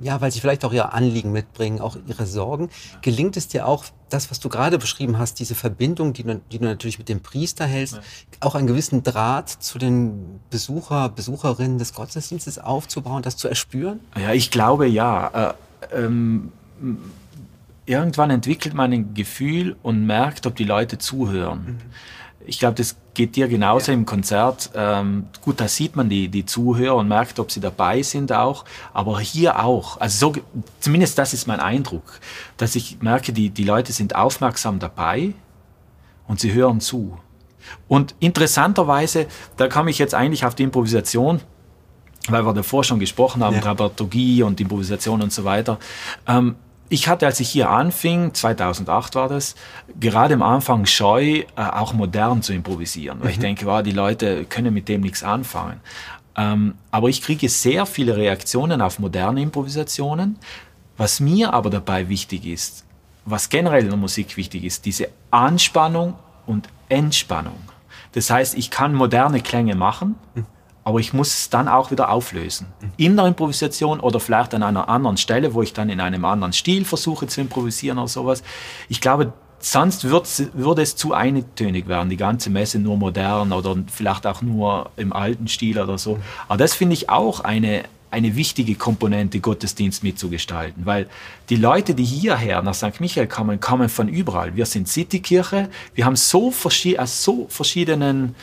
ja, 0.00 0.20
weil 0.20 0.30
sie 0.30 0.40
vielleicht 0.40 0.64
auch 0.64 0.72
ihr 0.72 0.92
Anliegen 0.92 1.32
mitbringen, 1.32 1.80
auch 1.80 1.96
ihre 2.06 2.26
Sorgen. 2.26 2.68
Gelingt 3.02 3.36
es 3.36 3.48
dir 3.48 3.66
auch, 3.66 3.84
das, 4.10 4.30
was 4.30 4.40
du 4.40 4.48
gerade 4.48 4.78
beschrieben 4.78 5.18
hast, 5.18 5.38
diese 5.38 5.54
Verbindung, 5.54 6.14
die 6.14 6.22
du, 6.22 6.40
die 6.50 6.58
du 6.58 6.64
natürlich 6.64 6.98
mit 6.98 7.08
dem 7.08 7.20
Priester 7.20 7.66
hältst, 7.66 7.96
ja. 7.96 8.00
auch 8.40 8.54
einen 8.54 8.66
gewissen 8.66 9.02
Draht 9.02 9.50
zu 9.50 9.78
den 9.78 10.40
Besucher, 10.50 11.10
Besucherinnen 11.10 11.78
des 11.78 11.92
Gottesdienstes 11.92 12.58
aufzubauen, 12.58 13.22
das 13.22 13.36
zu 13.36 13.48
erspüren? 13.48 14.00
Ja, 14.16 14.32
ich 14.32 14.50
glaube 14.50 14.86
ja. 14.86 15.54
Äh, 15.90 16.02
ähm, 16.04 16.52
irgendwann 17.86 18.30
entwickelt 18.30 18.74
man 18.74 18.92
ein 18.92 19.14
Gefühl 19.14 19.76
und 19.82 20.06
merkt, 20.06 20.46
ob 20.46 20.56
die 20.56 20.64
Leute 20.64 20.98
zuhören. 20.98 21.58
Mhm 21.60 21.80
ich 22.48 22.58
glaube, 22.58 22.74
das 22.74 22.96
geht 23.18 23.34
dir 23.34 23.48
genauso 23.48 23.90
im 23.90 24.06
Konzert. 24.06 24.70
Ähm, 24.76 25.26
gut, 25.42 25.60
da 25.60 25.66
sieht 25.66 25.96
man 25.96 26.08
die, 26.08 26.28
die 26.28 26.46
Zuhörer 26.46 26.94
und 26.94 27.08
merkt, 27.08 27.40
ob 27.40 27.50
sie 27.50 27.58
dabei 27.58 28.00
sind 28.02 28.30
auch. 28.32 28.64
Aber 28.94 29.18
hier 29.18 29.64
auch. 29.64 30.00
Also 30.00 30.32
so, 30.32 30.40
zumindest 30.78 31.18
das 31.18 31.34
ist 31.34 31.48
mein 31.48 31.58
Eindruck, 31.58 32.20
dass 32.58 32.76
ich 32.76 33.02
merke, 33.02 33.32
die, 33.32 33.50
die 33.50 33.64
Leute 33.64 33.92
sind 33.92 34.14
aufmerksam 34.14 34.78
dabei 34.78 35.34
und 36.28 36.38
sie 36.38 36.52
hören 36.52 36.80
zu. 36.80 37.18
Und 37.88 38.14
interessanterweise, 38.20 39.26
da 39.56 39.66
komme 39.66 39.90
ich 39.90 39.98
jetzt 39.98 40.14
eigentlich 40.14 40.44
auf 40.44 40.54
die 40.54 40.62
Improvisation, 40.62 41.40
weil 42.28 42.46
wir 42.46 42.54
davor 42.54 42.84
schon 42.84 43.00
gesprochen 43.00 43.42
haben, 43.42 43.56
ja. 43.56 43.62
Dramaturgie 43.62 44.44
und 44.44 44.60
Improvisation 44.60 45.22
und 45.22 45.32
so 45.32 45.42
weiter. 45.42 45.80
Ähm, 46.28 46.54
ich 46.88 47.08
hatte, 47.08 47.26
als 47.26 47.40
ich 47.40 47.50
hier 47.50 47.70
anfing, 47.70 48.32
2008 48.32 49.14
war 49.14 49.28
das, 49.28 49.54
gerade 50.00 50.34
am 50.34 50.42
Anfang 50.42 50.86
scheu, 50.86 51.22
äh, 51.22 51.44
auch 51.56 51.92
modern 51.92 52.42
zu 52.42 52.52
improvisieren. 52.52 53.20
Weil 53.20 53.26
mhm. 53.26 53.32
ich 53.32 53.38
denke, 53.38 53.66
wow, 53.66 53.82
die 53.82 53.92
Leute 53.92 54.44
können 54.44 54.72
mit 54.72 54.88
dem 54.88 55.02
nichts 55.02 55.22
anfangen. 55.22 55.80
Ähm, 56.36 56.74
aber 56.90 57.08
ich 57.08 57.22
kriege 57.22 57.48
sehr 57.48 57.84
viele 57.84 58.16
Reaktionen 58.16 58.80
auf 58.80 58.98
moderne 58.98 59.42
Improvisationen. 59.42 60.38
Was 60.96 61.20
mir 61.20 61.52
aber 61.52 61.70
dabei 61.70 62.08
wichtig 62.08 62.46
ist, 62.46 62.84
was 63.24 63.48
generell 63.48 63.82
in 63.82 63.90
der 63.90 63.98
Musik 63.98 64.36
wichtig 64.36 64.64
ist, 64.64 64.84
diese 64.84 65.08
Anspannung 65.30 66.14
und 66.46 66.68
Entspannung. 66.88 67.58
Das 68.12 68.30
heißt, 68.30 68.56
ich 68.56 68.70
kann 68.70 68.94
moderne 68.94 69.40
Klänge 69.40 69.74
machen. 69.74 70.16
Mhm 70.34 70.46
aber 70.88 71.00
ich 71.00 71.12
muss 71.12 71.28
es 71.34 71.50
dann 71.50 71.68
auch 71.68 71.90
wieder 71.90 72.08
auflösen. 72.08 72.66
In 72.96 73.14
der 73.14 73.26
Improvisation 73.26 74.00
oder 74.00 74.20
vielleicht 74.20 74.54
an 74.54 74.62
einer 74.62 74.88
anderen 74.88 75.18
Stelle, 75.18 75.52
wo 75.52 75.60
ich 75.60 75.74
dann 75.74 75.90
in 75.90 76.00
einem 76.00 76.24
anderen 76.24 76.54
Stil 76.54 76.86
versuche 76.86 77.26
zu 77.26 77.42
improvisieren 77.42 77.98
oder 77.98 78.08
sowas. 78.08 78.42
Ich 78.88 79.02
glaube, 79.02 79.34
sonst 79.58 80.04
würde 80.04 80.80
es 80.80 80.96
zu 80.96 81.12
eintönig 81.12 81.88
werden, 81.88 82.08
die 82.08 82.16
ganze 82.16 82.48
Messe 82.48 82.78
nur 82.78 82.96
modern 82.96 83.52
oder 83.52 83.76
vielleicht 83.92 84.26
auch 84.26 84.40
nur 84.40 84.90
im 84.96 85.12
alten 85.12 85.46
Stil 85.46 85.78
oder 85.78 85.98
so. 85.98 86.20
Aber 86.48 86.56
das 86.56 86.72
finde 86.72 86.94
ich 86.94 87.10
auch 87.10 87.40
eine, 87.40 87.82
eine 88.10 88.34
wichtige 88.34 88.74
Komponente, 88.74 89.40
Gottesdienst 89.40 90.02
mitzugestalten, 90.02 90.86
weil 90.86 91.06
die 91.50 91.56
Leute, 91.56 91.94
die 91.94 92.04
hierher 92.04 92.62
nach 92.62 92.72
St. 92.72 92.98
Michael 92.98 93.26
kommen, 93.26 93.60
kommen 93.60 93.90
von 93.90 94.08
überall. 94.08 94.56
Wir 94.56 94.64
sind 94.64 94.88
Citykirche, 94.88 95.68
wir 95.94 96.06
haben 96.06 96.16
so, 96.16 96.50
verschi 96.50 96.96
so 97.04 97.44
verschiedenen 97.50 98.34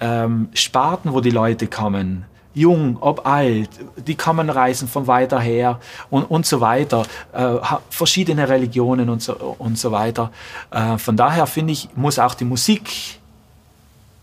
ähm, 0.00 0.48
Sparten, 0.54 1.12
wo 1.12 1.20
die 1.20 1.30
Leute 1.30 1.66
kommen. 1.66 2.24
jung, 2.54 2.98
ob 3.00 3.26
alt, 3.26 3.70
die 4.06 4.14
kann 4.14 4.50
reisen 4.50 4.88
von 4.88 5.06
weiter 5.06 5.38
her 5.38 5.80
und, 6.10 6.24
und 6.24 6.44
so 6.44 6.60
weiter, 6.60 7.06
äh, 7.32 7.56
verschiedene 7.90 8.48
Religionen 8.48 9.08
und 9.08 9.22
so, 9.22 9.34
und 9.58 9.78
so 9.78 9.92
weiter. 9.92 10.32
Äh, 10.70 10.98
von 10.98 11.16
daher 11.16 11.46
finde 11.46 11.72
ich, 11.72 11.88
muss 11.94 12.18
auch 12.18 12.34
die 12.34 12.44
Musik 12.44 13.18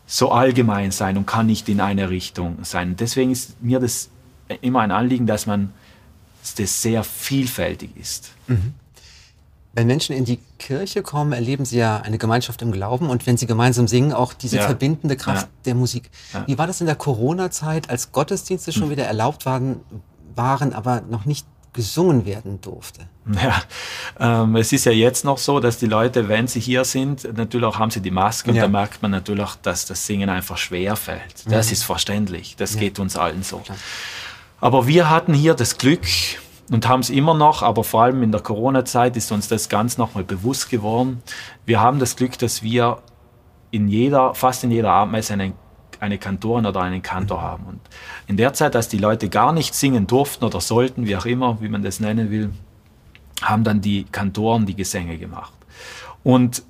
so 0.06 0.32
allgemein 0.32 0.92
sein 0.92 1.18
und 1.18 1.26
kann 1.26 1.48
nicht 1.48 1.68
in 1.70 1.82
eine 1.82 2.10
Richtung 2.10 2.58
sein. 2.64 2.96
Deswegen 2.96 3.32
ist 3.32 3.62
mir 3.62 3.80
das 3.80 4.10
immer 4.62 4.82
ein 4.82 4.92
Anliegen, 4.92 5.26
dass 5.26 5.48
man 5.48 5.74
das 6.58 6.82
sehr 6.82 7.04
vielfältig 7.04 7.98
ist. 7.98 8.32
Mhm. 8.48 8.74
Wenn 9.76 9.88
Menschen 9.88 10.16
in 10.16 10.24
die 10.24 10.40
Kirche 10.58 11.04
kommen, 11.04 11.34
erleben 11.34 11.66
sie 11.66 11.78
ja 11.78 11.98
eine 11.98 12.18
Gemeinschaft 12.18 12.62
im 12.62 12.72
Glauben 12.72 13.10
und 13.10 13.28
wenn 13.28 13.36
sie 13.36 13.46
gemeinsam 13.46 13.90
singen, 13.90 14.14
auch 14.14 14.34
diese 14.34 14.58
ja. 14.58 14.64
verbindende 14.64 15.18
Kraft 15.18 15.48
ja. 15.48 15.52
der 15.66 15.76
Musik. 15.76 16.10
Ja. 16.34 16.48
Wie 16.48 16.58
war 16.58 16.66
das 16.66 16.80
in 16.80 16.88
der 16.88 16.96
Corona-Zeit, 16.96 17.90
als 17.90 18.14
Gottesdienste 18.14 18.72
schon 18.72 18.84
hm. 18.84 18.92
wieder 18.92 19.04
erlaubt 19.04 19.46
waren, 19.46 19.82
waren, 20.34 20.74
aber 20.74 21.02
noch 21.02 21.26
nicht 21.26 21.46
gesungen 21.74 22.26
werden 22.26 22.62
durfte? 22.62 23.02
Ja, 23.44 24.44
ähm, 24.44 24.56
es 24.56 24.72
ist 24.72 24.86
ja 24.86 24.94
jetzt 24.94 25.26
noch 25.26 25.38
so, 25.38 25.60
dass 25.60 25.78
die 25.78 25.88
Leute, 25.88 26.30
wenn 26.30 26.48
sie 26.48 26.62
hier 26.62 26.86
sind, 26.86 27.28
natürlich 27.36 27.68
auch 27.68 27.78
haben 27.78 27.92
sie 27.92 28.00
die 28.00 28.12
Maske 28.12 28.52
und 28.52 28.58
da 28.58 28.70
merkt 28.70 29.02
man 29.02 29.12
natürlich, 29.12 29.50
dass 29.62 29.86
das 29.86 30.06
Singen 30.06 30.30
einfach 30.30 30.58
schwer 30.58 30.96
fällt. 30.96 31.44
Das 31.50 31.72
ist 31.72 31.84
verständlich, 31.84 32.56
das 32.56 32.78
geht 32.78 32.98
uns 32.98 33.18
allen 33.18 33.44
so. 33.44 33.58
Klar. 33.58 33.78
Aber 34.62 34.88
wir 34.88 35.10
hatten 35.10 35.34
hier 35.34 35.54
das 35.54 35.78
Glück, 35.78 36.08
und 36.72 36.88
haben 36.88 37.02
es 37.02 37.10
immer 37.10 37.34
noch, 37.34 37.62
aber 37.62 37.84
vor 37.84 38.04
allem 38.04 38.24
in 38.24 38.32
der 38.32 38.42
Corona-Zeit 38.42 39.16
ist 39.18 39.32
uns 39.32 39.48
das 39.48 39.70
ganz 39.70 39.98
nochmal 39.98 40.24
bewusst 40.24 40.70
geworden. 40.70 41.22
Wir 41.66 41.80
haben 41.80 42.00
das 42.00 42.16
Glück, 42.16 42.38
dass 42.40 42.64
wir 42.64 43.00
in 43.72 43.88
jeder, 43.88 44.34
fast 44.34 44.64
in 44.64 44.72
jeder 44.72 44.92
Abendmesse 44.92 45.34
einen, 45.34 45.54
eine 46.00 46.18
Kantorin 46.18 46.66
oder 46.66 46.82
einen 46.82 47.02
Kantor 47.02 47.42
haben. 47.42 47.66
Und 47.66 47.82
in 48.28 48.38
der 48.38 48.54
Zeit, 48.54 48.76
als 48.76 48.88
die 48.88 48.98
Leute 48.98 49.30
gar 49.30 49.54
nicht 49.54 49.76
singen 49.76 50.08
durften 50.08 50.44
oder 50.44 50.60
sollten, 50.60 51.06
wie 51.06 51.16
auch 51.16 51.26
immer, 51.26 51.62
wie 51.62 51.70
man 51.70 51.84
das 51.84 52.00
nennen 52.00 52.32
will, 52.32 52.52
haben 53.42 53.64
dann 53.64 53.82
die 53.82 54.06
Kantoren 54.06 54.66
die 54.66 54.76
Gesänge 54.76 55.18
gemacht. 55.18 55.54
Und 56.24 56.64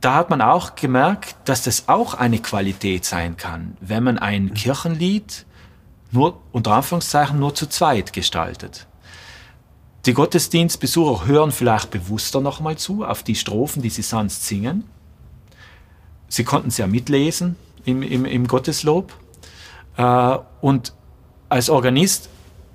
da 0.00 0.14
hat 0.14 0.30
man 0.30 0.40
auch 0.40 0.74
gemerkt, 0.74 1.36
dass 1.44 1.62
das 1.62 1.88
auch 1.88 2.14
eine 2.14 2.38
Qualität 2.38 3.04
sein 3.04 3.36
kann, 3.36 3.76
wenn 3.80 4.02
man 4.02 4.18
ein 4.18 4.54
Kirchenlied 4.54 5.46
nur 6.16 6.40
unter 6.52 6.72
Anführungszeichen 6.72 7.38
nur 7.38 7.54
zu 7.54 7.68
zweit 7.68 8.12
gestaltet. 8.12 8.86
Die 10.06 10.14
Gottesdienstbesucher 10.14 11.26
hören 11.26 11.52
vielleicht 11.52 11.90
bewusster 11.90 12.40
nochmal 12.40 12.76
zu 12.76 13.04
auf 13.04 13.22
die 13.22 13.34
Strophen, 13.34 13.82
die 13.82 13.90
sie 13.90 14.02
sonst 14.02 14.46
singen. 14.46 14.84
Sie 16.28 16.44
konnten 16.44 16.68
es 16.68 16.78
ja 16.78 16.86
mitlesen 16.86 17.56
im, 17.84 18.02
im, 18.02 18.24
im 18.24 18.46
Gotteslob. 18.46 19.12
Äh, 19.96 20.38
und 20.60 20.94
als 21.48 21.70
Organist 21.70 22.28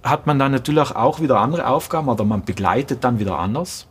hat 0.04 0.28
man 0.28 0.40
dann 0.40 0.52
natürlich 0.52 0.96
auch 0.96 1.20
wieder 1.20 1.40
andere 1.40 1.68
Aufgaben 1.68 2.10
oder 2.10 2.24
man 2.24 2.44
begleitet 2.44 3.04
dann 3.04 3.20
wieder 3.20 3.40
anders. 3.40 3.88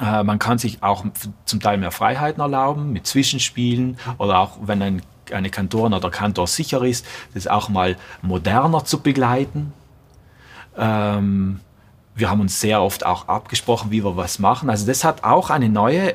Äh, 0.00 0.24
man 0.24 0.38
kann 0.38 0.58
sich 0.58 0.82
auch 0.82 1.04
zum 1.44 1.60
Teil 1.60 1.78
mehr 1.78 1.90
Freiheiten 1.90 2.40
erlauben 2.40 2.92
mit 2.92 3.06
Zwischenspielen 3.06 3.98
oder 4.18 4.38
auch 4.38 4.58
wenn 4.62 4.82
ein 4.82 5.02
eine 5.32 5.50
Kantorin 5.50 5.94
oder 5.94 6.10
Kantor 6.10 6.46
sicher 6.46 6.82
ist, 6.82 7.06
das 7.34 7.46
auch 7.46 7.68
mal 7.68 7.96
moderner 8.22 8.84
zu 8.84 9.00
begleiten. 9.00 9.72
Ähm, 10.76 11.60
wir 12.14 12.30
haben 12.30 12.40
uns 12.40 12.60
sehr 12.60 12.82
oft 12.82 13.04
auch 13.04 13.28
abgesprochen, 13.28 13.90
wie 13.90 14.04
wir 14.04 14.16
was 14.16 14.38
machen. 14.38 14.70
Also 14.70 14.86
das 14.86 15.04
hat 15.04 15.24
auch 15.24 15.50
eine 15.50 15.68
neue, 15.68 16.14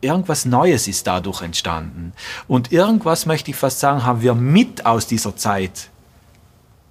irgendwas 0.00 0.44
Neues 0.44 0.88
ist 0.88 1.06
dadurch 1.06 1.42
entstanden. 1.42 2.12
Und 2.46 2.72
irgendwas, 2.72 3.26
möchte 3.26 3.50
ich 3.50 3.56
fast 3.56 3.80
sagen, 3.80 4.04
haben 4.04 4.22
wir 4.22 4.34
mit 4.34 4.86
aus 4.86 5.06
dieser 5.06 5.36
Zeit 5.36 5.90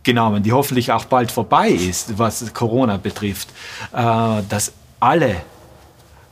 genommen, 0.04 0.44
die 0.44 0.52
hoffentlich 0.52 0.92
auch 0.92 1.06
bald 1.06 1.32
vorbei 1.32 1.70
ist, 1.70 2.18
was 2.20 2.54
Corona 2.54 2.98
betrifft, 2.98 3.50
äh, 3.94 4.42
dass 4.50 4.74
alle 5.00 5.38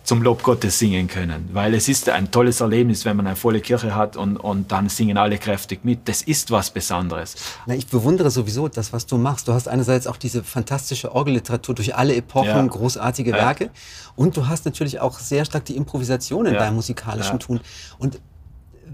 zum 0.03 0.21
Lob 0.23 0.41
Gottes 0.43 0.79
singen 0.79 1.07
können. 1.07 1.49
Weil 1.53 1.73
es 1.73 1.87
ist 1.87 2.09
ein 2.09 2.31
tolles 2.31 2.61
Erlebnis, 2.61 3.05
wenn 3.05 3.17
man 3.17 3.27
eine 3.27 3.35
volle 3.35 3.61
Kirche 3.61 3.95
hat 3.95 4.17
und, 4.17 4.37
und 4.37 4.71
dann 4.71 4.89
singen 4.89 5.17
alle 5.17 5.37
kräftig 5.37 5.85
mit. 5.85 6.07
Das 6.07 6.21
ist 6.21 6.51
was 6.51 6.71
Besonderes. 6.71 7.35
Na, 7.67 7.75
ich 7.75 7.87
bewundere 7.87 8.31
sowieso 8.31 8.67
das, 8.67 8.93
was 8.93 9.05
du 9.05 9.17
machst. 9.17 9.47
Du 9.47 9.53
hast 9.53 9.67
einerseits 9.67 10.07
auch 10.07 10.17
diese 10.17 10.43
fantastische 10.43 11.13
Orgelliteratur 11.13 11.75
durch 11.75 11.95
alle 11.95 12.15
Epochen, 12.15 12.47
ja. 12.47 12.65
großartige 12.65 13.33
Werke. 13.33 13.65
Ja. 13.65 13.71
Und 14.15 14.37
du 14.37 14.47
hast 14.47 14.65
natürlich 14.65 14.99
auch 14.99 15.19
sehr 15.19 15.45
stark 15.45 15.65
die 15.65 15.75
Improvisation 15.75 16.45
in 16.45 16.53
ja. 16.53 16.59
deinem 16.59 16.75
musikalischen 16.75 17.39
Tun. 17.39 17.59
Und 17.99 18.19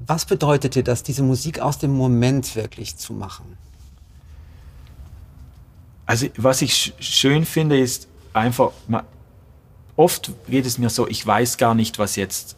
was 0.05 0.25
bedeutet 0.25 0.75
dir 0.75 0.83
das, 0.83 1.03
diese 1.03 1.23
Musik 1.23 1.59
aus 1.59 1.77
dem 1.79 1.93
Moment 1.93 2.55
wirklich 2.55 2.97
zu 2.97 3.13
machen? 3.13 3.57
Also 6.05 6.27
was 6.37 6.61
ich 6.61 6.93
schön 6.99 7.45
finde, 7.45 7.79
ist 7.79 8.07
einfach, 8.33 8.71
oft 9.97 10.31
geht 10.47 10.65
es 10.65 10.77
mir 10.77 10.89
so, 10.89 11.07
ich 11.07 11.25
weiß 11.25 11.57
gar 11.57 11.75
nicht, 11.75 11.99
was 11.99 12.15
jetzt, 12.15 12.55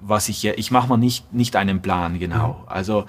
was 0.00 0.28
ich, 0.28 0.44
ich 0.44 0.70
mache 0.72 0.88
mir 0.88 0.98
nicht, 0.98 1.32
nicht 1.32 1.54
einen 1.54 1.80
Plan 1.80 2.18
genau. 2.18 2.62
Mhm. 2.62 2.68
Also 2.68 3.04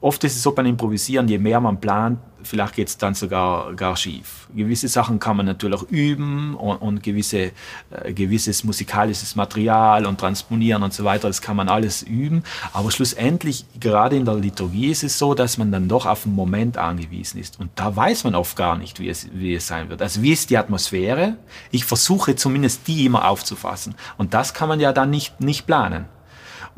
oft 0.00 0.24
ist 0.24 0.36
es 0.36 0.42
so 0.42 0.52
beim 0.52 0.66
Improvisieren, 0.66 1.28
je 1.28 1.38
mehr 1.38 1.60
man 1.60 1.80
plant, 1.80 2.18
vielleicht 2.42 2.74
geht 2.74 2.88
es 2.88 2.96
dann 2.96 3.14
sogar 3.14 3.74
gar 3.74 3.96
schief. 3.96 4.48
Gewisse 4.54 4.88
Sachen 4.88 5.18
kann 5.18 5.36
man 5.36 5.46
natürlich 5.46 5.82
üben 5.82 6.54
und, 6.54 6.76
und 6.76 7.02
gewisse, 7.02 7.52
äh, 7.90 8.12
gewisses 8.12 8.64
musikalisches 8.64 9.36
Material 9.36 10.06
und 10.06 10.18
transponieren 10.18 10.82
und 10.82 10.92
so 10.92 11.04
weiter, 11.04 11.28
das 11.28 11.42
kann 11.42 11.56
man 11.56 11.68
alles 11.68 12.02
üben. 12.02 12.42
Aber 12.72 12.90
schlussendlich, 12.90 13.64
gerade 13.78 14.16
in 14.16 14.24
der 14.24 14.36
Liturgie 14.36 14.90
ist 14.90 15.04
es 15.04 15.18
so, 15.18 15.34
dass 15.34 15.58
man 15.58 15.70
dann 15.70 15.88
doch 15.88 16.06
auf 16.06 16.22
den 16.22 16.34
Moment 16.34 16.78
angewiesen 16.78 17.38
ist. 17.38 17.60
Und 17.60 17.70
da 17.74 17.94
weiß 17.94 18.24
man 18.24 18.34
oft 18.34 18.56
gar 18.56 18.76
nicht, 18.76 19.00
wie 19.00 19.08
es, 19.08 19.28
wie 19.32 19.54
es 19.54 19.66
sein 19.66 19.88
wird. 19.88 20.00
Also 20.02 20.22
wie 20.22 20.32
ist 20.32 20.50
die 20.50 20.56
Atmosphäre? 20.56 21.36
Ich 21.70 21.84
versuche 21.84 22.36
zumindest 22.36 22.86
die 22.88 23.04
immer 23.04 23.28
aufzufassen. 23.28 23.94
Und 24.16 24.34
das 24.34 24.54
kann 24.54 24.68
man 24.68 24.80
ja 24.80 24.92
dann 24.92 25.10
nicht, 25.10 25.40
nicht 25.40 25.66
planen. 25.66 26.06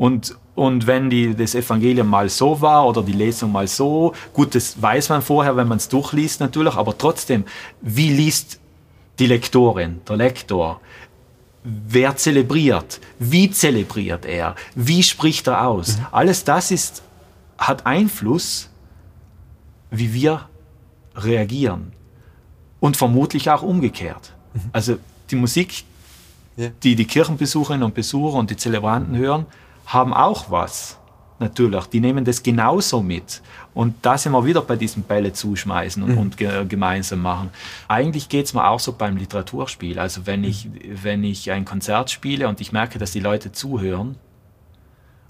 Und, 0.02 0.36
und 0.56 0.88
wenn 0.88 1.10
die, 1.10 1.32
das 1.32 1.54
Evangelium 1.54 2.08
mal 2.08 2.28
so 2.28 2.60
war 2.60 2.88
oder 2.88 3.04
die 3.04 3.12
Lesung 3.12 3.52
mal 3.52 3.68
so, 3.68 4.12
gut, 4.32 4.52
das 4.56 4.82
weiß 4.82 5.10
man 5.10 5.22
vorher, 5.22 5.54
wenn 5.56 5.68
man 5.68 5.78
es 5.78 5.88
durchliest 5.88 6.40
natürlich, 6.40 6.74
aber 6.74 6.98
trotzdem, 6.98 7.44
wie 7.82 8.08
liest 8.08 8.58
die 9.20 9.26
Lektorin, 9.26 10.00
der 10.08 10.16
Lektor? 10.16 10.80
Wer 11.62 12.16
zelebriert? 12.16 12.98
Wie 13.20 13.48
zelebriert 13.52 14.26
er? 14.26 14.56
Wie 14.74 15.04
spricht 15.04 15.46
er 15.46 15.68
aus? 15.68 15.96
Mhm. 15.96 16.06
Alles 16.10 16.42
das 16.42 16.72
ist, 16.72 17.04
hat 17.56 17.86
Einfluss, 17.86 18.70
wie 19.92 20.12
wir 20.12 20.48
reagieren. 21.14 21.92
Und 22.80 22.96
vermutlich 22.96 23.50
auch 23.50 23.62
umgekehrt. 23.62 24.34
Mhm. 24.52 24.60
Also 24.72 24.98
die 25.30 25.36
Musik, 25.36 25.84
die 26.56 26.96
die 26.96 27.04
Kirchenbesucherinnen 27.04 27.84
und 27.84 27.94
Besucher 27.94 28.38
und 28.38 28.50
die 28.50 28.56
Zelebranten 28.56 29.16
hören, 29.16 29.46
haben 29.86 30.12
auch 30.14 30.50
was. 30.50 30.98
Natürlich, 31.38 31.86
die 31.86 32.00
nehmen 32.00 32.24
das 32.24 32.42
genauso 32.42 33.02
mit. 33.02 33.42
Und 33.74 33.94
da 34.02 34.16
sind 34.16 34.32
wir 34.32 34.44
wieder 34.44 34.60
bei 34.60 34.76
diesem 34.76 35.02
Bälle 35.02 35.32
zuschmeißen 35.32 36.02
und, 36.02 36.10
mhm. 36.10 36.18
und 36.18 36.36
ge 36.36 36.64
gemeinsam 36.66 37.20
machen. 37.20 37.50
Eigentlich 37.88 38.28
geht 38.28 38.46
es 38.46 38.54
mir 38.54 38.66
auch 38.68 38.78
so 38.78 38.92
beim 38.92 39.16
Literaturspiel. 39.16 39.98
Also 39.98 40.26
wenn 40.26 40.44
ich, 40.44 40.68
wenn 41.02 41.24
ich 41.24 41.50
ein 41.50 41.64
Konzert 41.64 42.10
spiele 42.10 42.48
und 42.48 42.60
ich 42.60 42.70
merke, 42.70 42.98
dass 43.00 43.10
die 43.10 43.20
Leute 43.20 43.50
zuhören 43.50 44.16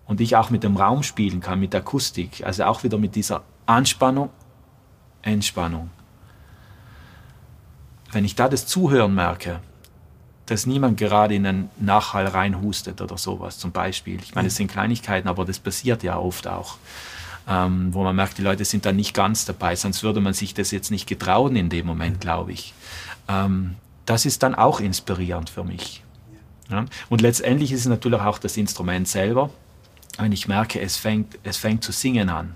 und 0.06 0.21
ich 0.21 0.37
auch 0.37 0.50
mit 0.50 0.64
dem 0.64 0.76
Raum 0.76 1.02
spielen 1.02 1.40
kann, 1.40 1.61
mit 1.61 1.75
Akustik, 1.75 2.44
also 2.44 2.64
auch 2.64 2.82
wieder 2.82 2.99
mit 2.99 3.14
dieser 3.14 3.42
Anspannung, 3.64 4.28
Entspannung. 5.23 5.88
Wenn 8.11 8.26
ich 8.26 8.35
da 8.35 8.49
das 8.49 8.66
Zuhören 8.66 9.14
merke, 9.14 9.61
dass 10.52 10.66
niemand 10.66 10.99
gerade 10.99 11.35
in 11.35 11.47
einen 11.47 11.71
Nachhall 11.80 12.26
reinhustet 12.26 13.00
oder 13.00 13.16
sowas 13.16 13.59
zum 13.59 13.73
Beispiel. 13.73 14.21
Ich 14.23 14.35
meine, 14.35 14.49
das 14.49 14.56
sind 14.56 14.71
Kleinigkeiten, 14.71 15.26
aber 15.26 15.47
das 15.47 15.59
passiert 15.59 16.02
ja 16.02 16.18
oft 16.18 16.47
auch. 16.47 16.76
Ähm, 17.49 17.88
wo 17.92 18.04
man 18.04 18.14
merkt, 18.14 18.38
die 18.38 18.42
Leute 18.42 18.64
sind 18.64 18.85
da 18.85 18.92
nicht 18.92 19.14
ganz 19.14 19.47
dabei, 19.47 19.75
sonst 19.75 20.02
würde 20.02 20.21
man 20.21 20.35
sich 20.35 20.54
das 20.54 20.71
jetzt 20.71 20.90
nicht 20.90 21.09
getrauen 21.09 21.56
in 21.56 21.71
dem 21.71 21.87
Moment, 21.87 22.21
glaube 22.21 22.52
ich. 22.52 22.75
Ähm, 23.28 23.76
das 24.06 24.26
ist 24.26 24.42
dann 24.42 24.54
auch 24.54 24.78
inspirierend 24.78 25.50
für 25.50 25.64
mich. 25.64 26.04
Ja? 26.71 26.85
Und 27.09 27.21
letztendlich 27.21 27.73
ist 27.73 27.80
es 27.80 27.87
natürlich 27.87 28.21
auch 28.21 28.38
das 28.38 28.56
Instrument 28.56 29.09
selber, 29.09 29.50
wenn 30.18 30.32
ich 30.32 30.47
merke, 30.47 30.80
es 30.80 30.99
fängt, 30.99 31.38
es 31.42 31.56
fängt 31.56 31.82
zu 31.82 31.92
singen 31.92 32.28
an. 32.28 32.54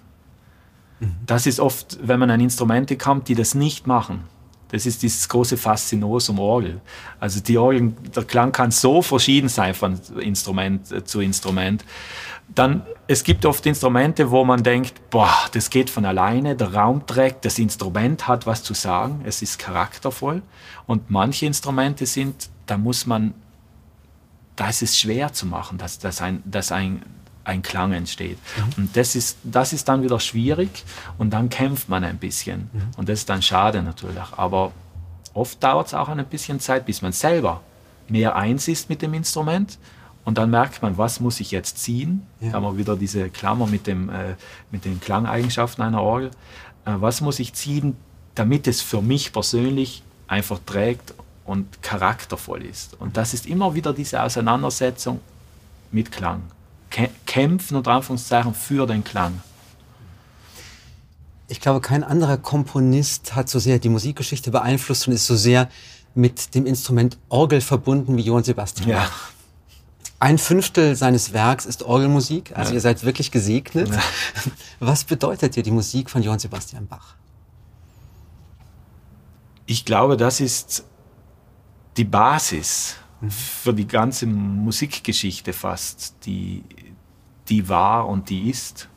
Mhm. 1.00 1.16
Das 1.24 1.46
ist 1.46 1.58
oft, 1.58 1.98
wenn 2.02 2.20
man 2.20 2.30
an 2.30 2.40
Instrumente 2.40 2.96
kommt, 2.96 3.28
die 3.28 3.34
das 3.34 3.54
nicht 3.54 3.86
machen 3.86 4.24
das 4.68 4.86
ist 4.86 5.02
dieses 5.02 5.28
große 5.28 5.56
Faszinosum 5.56 6.38
Orgel. 6.38 6.80
Also 7.20 7.40
die 7.40 7.56
Orgel, 7.56 7.92
der 8.14 8.24
Klang 8.24 8.52
kann 8.52 8.70
so 8.70 9.00
verschieden 9.02 9.48
sein 9.48 9.74
von 9.74 9.98
Instrument 10.20 10.90
äh, 10.90 11.04
zu 11.04 11.20
Instrument. 11.20 11.84
Dann, 12.48 12.82
es 13.08 13.24
gibt 13.24 13.44
oft 13.44 13.64
Instrumente, 13.66 14.30
wo 14.30 14.44
man 14.44 14.62
denkt, 14.62 15.10
boah, 15.10 15.34
das 15.52 15.70
geht 15.70 15.90
von 15.90 16.04
alleine, 16.04 16.54
der 16.54 16.74
Raum 16.74 17.04
trägt, 17.06 17.44
das 17.44 17.58
Instrument 17.58 18.28
hat 18.28 18.46
was 18.46 18.62
zu 18.62 18.72
sagen, 18.74 19.22
es 19.24 19.42
ist 19.42 19.58
charaktervoll. 19.58 20.42
Und 20.86 21.10
manche 21.10 21.46
Instrumente 21.46 22.06
sind, 22.06 22.48
da 22.66 22.78
muss 22.78 23.06
man, 23.06 23.34
da 24.54 24.68
ist 24.68 24.82
es 24.82 24.98
schwer 24.98 25.32
zu 25.32 25.46
machen, 25.46 25.78
dass, 25.78 25.98
dass, 25.98 26.22
ein, 26.22 26.42
dass 26.44 26.70
ein, 26.70 27.02
ein 27.46 27.62
Klang 27.62 27.92
entsteht. 27.92 28.38
Mhm. 28.56 28.72
Und 28.76 28.96
das 28.96 29.14
ist, 29.14 29.38
das 29.44 29.72
ist 29.72 29.88
dann 29.88 30.02
wieder 30.02 30.18
schwierig 30.18 30.84
und 31.16 31.30
dann 31.30 31.48
kämpft 31.48 31.88
man 31.88 32.02
ein 32.04 32.18
bisschen. 32.18 32.70
Mhm. 32.72 32.82
Und 32.96 33.08
das 33.08 33.20
ist 33.20 33.28
dann 33.28 33.40
schade 33.40 33.82
natürlich. 33.82 34.18
Aber 34.36 34.72
oft 35.32 35.62
dauert 35.62 35.86
es 35.86 35.94
auch 35.94 36.08
ein 36.08 36.24
bisschen 36.26 36.58
Zeit, 36.60 36.84
bis 36.86 37.02
man 37.02 37.12
selber 37.12 37.62
mehr 38.08 38.36
eins 38.36 38.68
ist 38.68 38.88
mit 38.88 39.00
dem 39.00 39.14
Instrument. 39.14 39.78
Und 40.24 40.38
dann 40.38 40.50
merkt 40.50 40.82
man, 40.82 40.98
was 40.98 41.20
muss 41.20 41.38
ich 41.38 41.52
jetzt 41.52 41.78
ziehen? 41.78 42.26
Ja. 42.40 42.48
Da 42.48 42.54
haben 42.54 42.64
wir 42.64 42.76
wieder 42.78 42.96
diese 42.96 43.30
Klammer 43.30 43.68
mit, 43.68 43.86
dem, 43.86 44.08
äh, 44.08 44.34
mit 44.72 44.84
den 44.84 44.98
Klangeigenschaften 45.00 45.84
einer 45.84 46.02
Orgel. 46.02 46.32
Äh, 46.84 46.94
was 46.96 47.20
muss 47.20 47.38
ich 47.38 47.52
ziehen, 47.52 47.96
damit 48.34 48.66
es 48.66 48.82
für 48.82 49.00
mich 49.00 49.32
persönlich 49.32 50.02
einfach 50.26 50.58
trägt 50.66 51.14
und 51.44 51.80
charaktervoll 51.80 52.62
ist? 52.64 53.00
Und 53.00 53.16
das 53.16 53.34
ist 53.34 53.46
immer 53.46 53.76
wieder 53.76 53.92
diese 53.92 54.20
Auseinandersetzung 54.20 55.20
mit 55.92 56.10
Klang. 56.10 56.42
Kämpfen 56.90 57.76
und 57.76 57.88
Anführungszeichen 57.88 58.54
für 58.54 58.86
den 58.86 59.04
Klang. 59.04 59.40
Ich 61.48 61.60
glaube, 61.60 61.80
kein 61.80 62.02
anderer 62.02 62.38
Komponist 62.38 63.34
hat 63.34 63.48
so 63.48 63.58
sehr 63.58 63.78
die 63.78 63.88
Musikgeschichte 63.88 64.50
beeinflusst 64.50 65.06
und 65.06 65.14
ist 65.14 65.26
so 65.26 65.36
sehr 65.36 65.68
mit 66.14 66.54
dem 66.54 66.66
Instrument 66.66 67.18
Orgel 67.28 67.60
verbunden 67.60 68.16
wie 68.16 68.22
Johann 68.22 68.42
Sebastian. 68.42 68.88
Ja. 68.88 69.08
Ein 70.18 70.38
Fünftel 70.38 70.96
seines 70.96 71.34
Werks 71.34 71.66
ist 71.66 71.82
Orgelmusik, 71.82 72.56
also 72.56 72.70
ja. 72.70 72.76
ihr 72.76 72.80
seid 72.80 73.04
wirklich 73.04 73.30
gesegnet. 73.30 73.90
Ja. 73.90 74.02
Was 74.80 75.04
bedeutet 75.04 75.56
dir 75.56 75.62
die 75.62 75.70
Musik 75.70 76.08
von 76.08 76.22
Johann 76.22 76.38
Sebastian 76.38 76.86
Bach? 76.86 77.14
Ich 79.66 79.84
glaube, 79.84 80.16
das 80.16 80.40
ist 80.40 80.84
die 81.96 82.04
Basis. 82.04 82.96
Für 83.28 83.72
die 83.72 83.86
ganze 83.86 84.26
Musikgeschichte 84.26 85.52
fast, 85.52 86.14
die, 86.24 86.62
die 87.48 87.68
war 87.68 88.08
und 88.08 88.28
die 88.30 88.50
ist. 88.50 88.88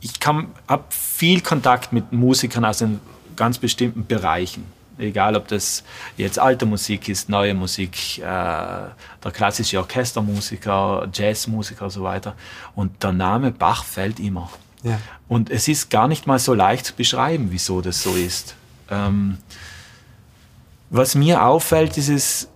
Ich 0.00 0.12
habe 0.24 0.84
viel 0.90 1.40
Kontakt 1.40 1.92
mit 1.92 2.12
Musikern 2.12 2.64
aus 2.64 2.78
den 2.78 3.00
ganz 3.34 3.58
bestimmten 3.58 4.06
Bereichen 4.06 4.76
egal 4.98 5.36
ob 5.36 5.48
das 5.48 5.84
jetzt 6.16 6.38
alte 6.38 6.66
Musik 6.66 7.08
ist, 7.08 7.28
neue 7.28 7.54
Musik, 7.54 8.18
äh, 8.18 8.22
der 8.22 9.32
klassische 9.32 9.78
Orchestermusiker, 9.78 11.08
Jazzmusiker 11.12 11.84
und 11.84 11.90
so 11.90 12.02
weiter. 12.02 12.34
Und 12.74 13.02
der 13.02 13.12
Name 13.12 13.50
Bach 13.50 13.84
fällt 13.84 14.20
immer. 14.20 14.50
Ja. 14.82 14.98
Und 15.28 15.50
es 15.50 15.68
ist 15.68 15.90
gar 15.90 16.08
nicht 16.08 16.26
mal 16.26 16.38
so 16.38 16.54
leicht 16.54 16.86
zu 16.86 16.94
beschreiben, 16.94 17.48
wieso 17.50 17.80
das 17.80 18.02
so 18.02 18.14
ist. 18.14 18.54
Ähm, 18.90 19.38
was 20.90 21.14
mir 21.14 21.44
auffällt, 21.44 21.96
ist, 21.98 22.08
es, 22.08 22.48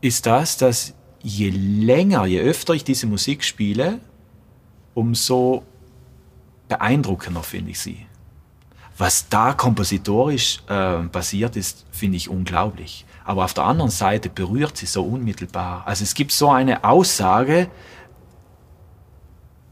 ist 0.00 0.26
das, 0.26 0.56
dass 0.56 0.94
je 1.22 1.50
länger, 1.50 2.26
je 2.26 2.40
öfter 2.40 2.74
ich 2.74 2.84
diese 2.84 3.06
Musik 3.06 3.44
spiele, 3.44 4.00
umso 4.94 5.64
beeindruckender 6.68 7.42
finde 7.42 7.72
ich 7.72 7.80
sie 7.80 8.06
was 9.00 9.30
da 9.30 9.54
kompositorisch 9.54 10.60
äh, 10.68 10.98
passiert 11.04 11.56
ist, 11.56 11.86
finde 11.90 12.18
ich 12.18 12.28
unglaublich. 12.28 13.06
Aber 13.24 13.44
auf 13.44 13.54
der 13.54 13.64
anderen 13.64 13.90
Seite 13.90 14.28
berührt 14.28 14.76
sie 14.76 14.86
so 14.86 15.02
unmittelbar. 15.02 15.86
Also 15.86 16.04
es 16.04 16.14
gibt 16.14 16.32
so 16.32 16.50
eine 16.50 16.84
Aussage, 16.84 17.70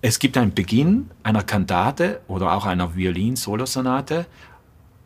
es 0.01 0.19
gibt 0.19 0.39
einen 0.39 0.55
Beginn 0.55 1.11
einer 1.23 1.43
Kantate 1.43 2.23
oder 2.27 2.53
auch 2.53 2.65
einer 2.65 2.97
Violin-Solosonate 2.97 4.27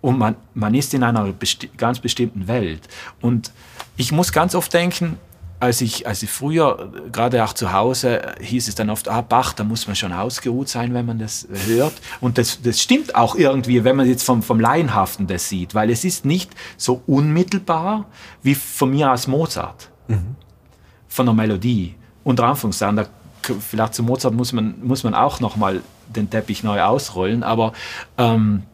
und 0.03 0.19
man, 0.19 0.37
man 0.53 0.75
ist 0.75 0.93
in 0.93 1.03
einer 1.03 1.25
besti 1.33 1.71
ganz 1.79 2.01
bestimmten 2.01 2.47
Welt. 2.49 2.83
Und 3.23 3.53
ich 3.97 4.13
muss 4.13 4.33
ganz 4.33 4.55
oft 4.55 4.75
denken, 4.75 5.19
als 5.61 5.81
ich, 5.81 6.09
als 6.09 6.25
ich 6.25 6.31
früher, 6.31 6.91
gerade 7.13 7.45
auch 7.45 7.53
zu 7.53 7.73
Hause, 7.73 8.35
hieß 8.41 8.67
es 8.67 8.75
dann 8.75 8.91
oft, 8.91 9.09
ah, 9.09 9.21
Bach, 9.21 9.53
da 9.53 9.63
muss 9.63 9.87
man 9.87 9.95
schon 9.95 10.13
ausgeruht 10.13 10.69
sein, 10.69 10.93
wenn 10.93 11.07
man 11.07 11.21
das 11.21 11.47
hört. 11.67 11.93
Und 12.21 12.37
das, 12.37 12.61
das 12.63 12.81
stimmt 12.81 13.15
auch 13.15 13.37
irgendwie, 13.37 13.85
wenn 13.85 13.95
man 13.95 14.09
jetzt 14.09 14.25
vom, 14.25 14.43
vom 14.43 14.59
Laienhaften 14.59 15.29
das 15.29 15.49
sieht, 15.49 15.73
weil 15.77 15.89
es 15.91 16.05
ist 16.05 16.25
nicht 16.25 16.51
so 16.77 17.03
unmittelbar 17.07 18.07
wie 18.43 18.57
von 18.57 18.91
mir 18.91 19.13
aus 19.13 19.29
Mozart. 19.29 19.89
Mhm. 20.09 20.35
Von 21.07 21.27
der 21.27 21.35
Melodie. 21.35 21.95
Unter 22.25 22.45
Anführungszeichen, 22.45 22.97
da, 22.97 23.07
vielleicht 23.43 23.95
zu 23.95 24.03
Mozart 24.03 24.35
muss 24.35 24.53
man, 24.53 24.75
muss 24.83 25.05
man 25.05 25.15
auch 25.15 25.39
nochmal 25.39 25.81
den 26.09 26.29
Teppich 26.29 26.65
neu 26.65 26.83
ausrollen, 26.83 27.45
aber 27.45 27.73
ähm, 28.19 28.65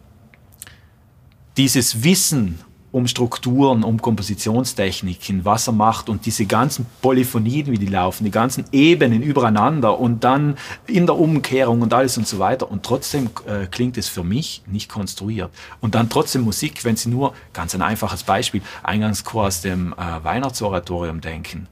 dieses 1.58 2.04
Wissen 2.04 2.60
um 2.90 3.06
Strukturen, 3.06 3.84
um 3.84 4.00
Kompositionstechniken, 4.00 5.44
was 5.44 5.66
er 5.66 5.72
macht 5.72 6.08
und 6.08 6.24
diese 6.24 6.46
ganzen 6.46 6.86
Polyphonien, 7.02 7.66
wie 7.66 7.76
die 7.76 7.86
laufen, 7.86 8.24
die 8.24 8.30
ganzen 8.30 8.64
Ebenen 8.72 9.22
übereinander 9.22 9.98
und 9.98 10.24
dann 10.24 10.56
in 10.86 11.04
der 11.04 11.18
Umkehrung 11.18 11.82
und 11.82 11.92
alles 11.92 12.16
und 12.16 12.26
so 12.26 12.38
weiter. 12.38 12.70
Und 12.70 12.84
trotzdem 12.84 13.28
äh, 13.46 13.66
klingt 13.66 13.98
es 13.98 14.08
für 14.08 14.24
mich 14.24 14.62
nicht 14.66 14.88
konstruiert. 14.88 15.50
Und 15.80 15.94
dann 15.94 16.08
trotzdem 16.08 16.42
Musik, 16.42 16.84
wenn 16.84 16.96
Sie 16.96 17.10
nur, 17.10 17.34
ganz 17.52 17.74
ein 17.74 17.82
einfaches 17.82 18.22
Beispiel, 18.22 18.62
Eingangschor 18.82 19.48
aus 19.48 19.60
dem 19.60 19.92
äh, 19.92 20.24
Weihnachtsoratorium 20.24 21.20
denken. 21.20 21.68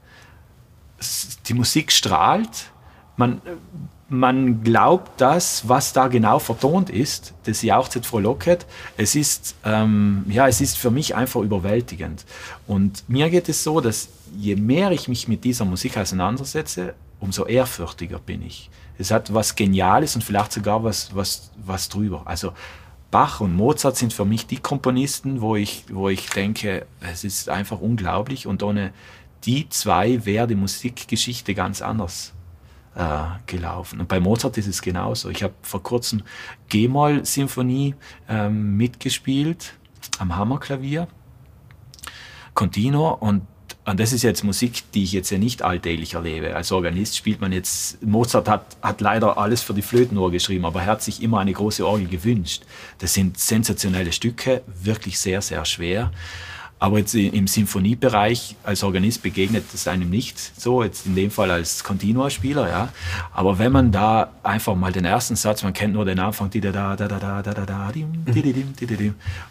Die 1.47 1.53
Musik 1.53 1.91
strahlt, 1.91 2.71
man 3.15 3.41
man 4.09 4.63
glaubt 4.63 5.19
das, 5.19 5.67
was 5.67 5.91
da 5.91 6.07
genau 6.07 6.39
vertont 6.39 6.89
ist, 6.89 7.33
das 7.43 7.61
jauchzet 7.61 8.05
frohlocket, 8.05 8.65
es 8.95 9.15
ist, 9.15 9.55
ähm, 9.65 10.25
ja, 10.29 10.47
es 10.47 10.61
ist 10.61 10.77
für 10.77 10.91
mich 10.91 11.15
einfach 11.15 11.41
überwältigend. 11.41 12.25
Und 12.67 13.03
mir 13.09 13.29
geht 13.29 13.49
es 13.49 13.63
so, 13.63 13.81
dass 13.81 14.09
je 14.37 14.55
mehr 14.55 14.91
ich 14.91 15.07
mich 15.07 15.27
mit 15.27 15.43
dieser 15.43 15.65
Musik 15.65 15.97
auseinandersetze, 15.97 16.93
umso 17.19 17.45
ehrfürchtiger 17.45 18.19
bin 18.19 18.41
ich. 18.43 18.69
Es 18.97 19.11
hat 19.11 19.33
was 19.33 19.55
Geniales 19.55 20.15
und 20.15 20.23
vielleicht 20.23 20.53
sogar 20.53 20.83
was, 20.83 21.13
was, 21.13 21.51
was 21.65 21.89
drüber. 21.89 22.21
Also 22.25 22.53
Bach 23.11 23.41
und 23.41 23.55
Mozart 23.55 23.97
sind 23.97 24.13
für 24.13 24.25
mich 24.25 24.47
die 24.47 24.57
Komponisten, 24.57 25.41
wo 25.41 25.55
ich, 25.55 25.85
wo 25.91 26.09
ich 26.09 26.29
denke, 26.29 26.85
es 27.01 27.23
ist 27.23 27.49
einfach 27.49 27.79
unglaublich 27.79 28.47
und 28.47 28.63
ohne 28.63 28.91
die 29.43 29.69
zwei 29.69 30.25
wäre 30.25 30.47
die 30.47 30.55
Musikgeschichte 30.55 31.53
ganz 31.53 31.81
anders 31.81 32.33
äh, 32.97 33.25
gelaufen. 33.45 33.99
Und 33.99 34.07
bei 34.07 34.19
Mozart 34.19 34.57
ist 34.57 34.67
es 34.67 34.81
genauso. 34.81 35.29
Ich 35.29 35.43
habe 35.43 35.53
vor 35.61 35.83
kurzem 35.83 36.23
G-Moll-Symphonie 36.69 37.95
ähm, 38.27 38.75
mitgespielt 38.75 39.73
am 40.19 40.35
Hammerklavier, 40.35 41.07
Continuo 42.53 43.13
und 43.13 43.43
und 43.85 44.01
das 44.01 44.11
ist 44.11 44.21
jetzt 44.21 44.43
Musik, 44.43 44.83
die 44.93 45.03
ich 45.03 45.13
jetzt 45.13 45.29
ja 45.29 45.37
nicht 45.37 45.61
alltäglich 45.61 46.15
erlebe. 46.15 46.53
Als 46.53 46.73
Organist 46.73 47.15
spielt 47.15 47.39
man 47.39 47.53
jetzt, 47.53 48.03
Mozart 48.03 48.49
hat, 48.49 48.75
hat 48.81 48.99
leider 48.99 49.37
alles 49.37 49.61
für 49.61 49.73
die 49.73 49.81
Flötenohr 49.81 50.29
geschrieben, 50.29 50.65
aber 50.65 50.81
er 50.81 50.87
hat 50.87 51.01
sich 51.01 51.23
immer 51.23 51.39
eine 51.39 51.53
große 51.53 51.87
Orgel 51.87 52.09
gewünscht. 52.09 52.63
Das 52.97 53.13
sind 53.13 53.39
sensationelle 53.39 54.11
Stücke, 54.11 54.61
wirklich 54.67 55.17
sehr, 55.19 55.41
sehr 55.41 55.63
schwer. 55.63 56.11
Aber 56.79 56.99
jetzt 56.99 57.15
im 57.15 57.47
Sinfoniebereich 57.47 58.55
als 58.63 58.83
Organist 58.83 59.23
begegnet 59.23 59.65
es 59.73 59.87
einem 59.87 60.09
nicht 60.11 60.37
so, 60.59 60.83
jetzt 60.83 61.07
in 61.07 61.15
dem 61.15 61.31
Fall 61.31 61.49
als 61.49 61.83
Continua-Spieler, 61.83 62.69
ja. 62.69 62.89
Aber 63.33 63.57
wenn 63.57 63.71
man 63.71 63.91
da 63.91 64.31
einfach 64.43 64.75
mal 64.75 64.91
den 64.91 65.05
ersten 65.05 65.35
Satz, 65.35 65.63
man 65.63 65.73
kennt 65.73 65.93
nur 65.93 66.05
den 66.05 66.19
Anfang, 66.19 66.51
da 66.51 66.71
da 66.71 66.95
da 66.95 67.07
da 67.07 67.19
da 67.19 67.41
da 67.41 67.53
da 67.53 67.65
da 67.65 67.91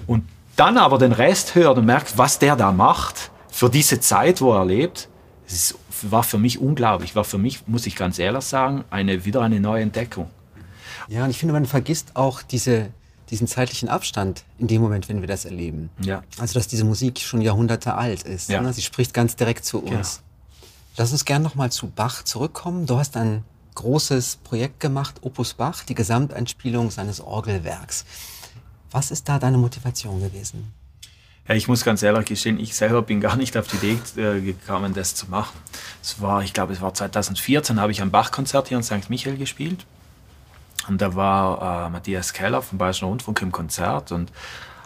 und 0.06 0.24
dann 0.54 0.78
aber 0.78 0.98
den 0.98 1.12
Rest 1.12 1.54
hört 1.54 1.78
und 1.78 1.84
merkt, 1.84 2.16
was 2.16 2.38
der 2.38 2.54
da 2.54 2.70
macht 2.70 3.30
für 3.50 3.68
diese 3.68 4.00
Zeit, 4.00 4.40
wo 4.40 4.52
er 4.52 4.64
lebt, 4.64 5.08
das 5.48 5.74
war 6.02 6.22
für 6.22 6.38
mich 6.38 6.60
unglaublich, 6.60 7.16
war 7.16 7.24
für 7.24 7.38
mich, 7.38 7.66
muss 7.66 7.86
ich 7.86 7.96
ganz 7.96 8.18
ehrlich 8.18 8.44
sagen, 8.44 8.84
eine, 8.90 9.24
wieder 9.24 9.42
eine 9.42 9.60
neue 9.60 9.82
Entdeckung. 9.82 10.30
Ja, 11.08 11.24
und 11.24 11.30
ich 11.30 11.38
finde, 11.38 11.52
man 11.52 11.66
vergisst 11.66 12.12
auch 12.14 12.42
diese 12.42 12.88
diesen 13.30 13.46
zeitlichen 13.46 13.88
Abstand 13.88 14.44
in 14.58 14.68
dem 14.68 14.80
Moment, 14.80 15.08
wenn 15.08 15.20
wir 15.20 15.28
das 15.28 15.44
erleben. 15.44 15.90
Ja. 16.00 16.22
Also, 16.38 16.54
dass 16.54 16.68
diese 16.68 16.84
Musik 16.84 17.18
schon 17.18 17.40
Jahrhunderte 17.40 17.94
alt 17.94 18.22
ist. 18.22 18.48
Ja. 18.48 18.60
Ne? 18.60 18.72
Sie 18.72 18.82
spricht 18.82 19.12
ganz 19.14 19.36
direkt 19.36 19.64
zu 19.64 19.78
uns. 19.80 20.16
Ja. 20.16 20.22
Lass 20.98 21.12
uns 21.12 21.24
gern 21.24 21.42
nochmal 21.42 21.70
zu 21.70 21.88
Bach 21.88 22.22
zurückkommen. 22.22 22.86
Du 22.86 22.98
hast 22.98 23.16
ein 23.16 23.44
großes 23.74 24.36
Projekt 24.36 24.80
gemacht, 24.80 25.16
Opus 25.20 25.54
Bach, 25.54 25.84
die 25.84 25.94
Gesamteinspielung 25.94 26.90
seines 26.90 27.20
Orgelwerks. 27.20 28.04
Was 28.90 29.10
ist 29.10 29.28
da 29.28 29.38
deine 29.38 29.58
Motivation 29.58 30.20
gewesen? 30.20 30.72
Ja, 31.48 31.54
ich 31.54 31.68
muss 31.68 31.84
ganz 31.84 32.02
ehrlich 32.02 32.24
gestehen, 32.24 32.58
ich 32.58 32.74
selber 32.74 33.02
bin 33.02 33.20
gar 33.20 33.36
nicht 33.36 33.56
auf 33.56 33.68
die 33.68 33.76
Idee 33.76 34.20
äh, 34.20 34.40
gekommen, 34.40 34.94
das 34.94 35.14
zu 35.14 35.30
machen. 35.30 35.56
Es 36.02 36.20
war, 36.20 36.42
ich 36.42 36.52
glaube, 36.52 36.72
es 36.72 36.80
war 36.80 36.92
2014, 36.92 37.80
habe 37.80 37.92
ich 37.92 38.02
ein 38.02 38.10
Bach-Konzert 38.10 38.68
hier 38.68 38.78
in 38.78 38.82
St. 38.82 39.10
Michael 39.10 39.36
gespielt. 39.36 39.86
Und 40.88 41.00
da 41.00 41.14
war 41.14 41.86
äh, 41.86 41.90
Matthias 41.90 42.32
Keller 42.32 42.62
vom 42.62 42.78
Bayerischen 42.78 43.08
Rundfunk 43.08 43.42
im 43.42 43.52
Konzert 43.52 44.12
und 44.12 44.30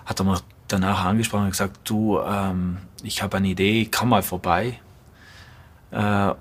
hat 0.07 0.21
er 0.21 0.25
mich 0.25 0.41
danach 0.69 1.05
angesprochen 1.05 1.45
und 1.45 1.51
gesagt, 1.51 1.79
du, 1.85 2.21
ähm, 2.21 2.79
ich 3.03 3.23
habe 3.23 3.37
eine 3.37 3.49
Idee, 3.49 3.89
komm 3.91 4.11
mal 4.11 4.23
vorbei. 4.23 4.79
Äh, 5.91 6.33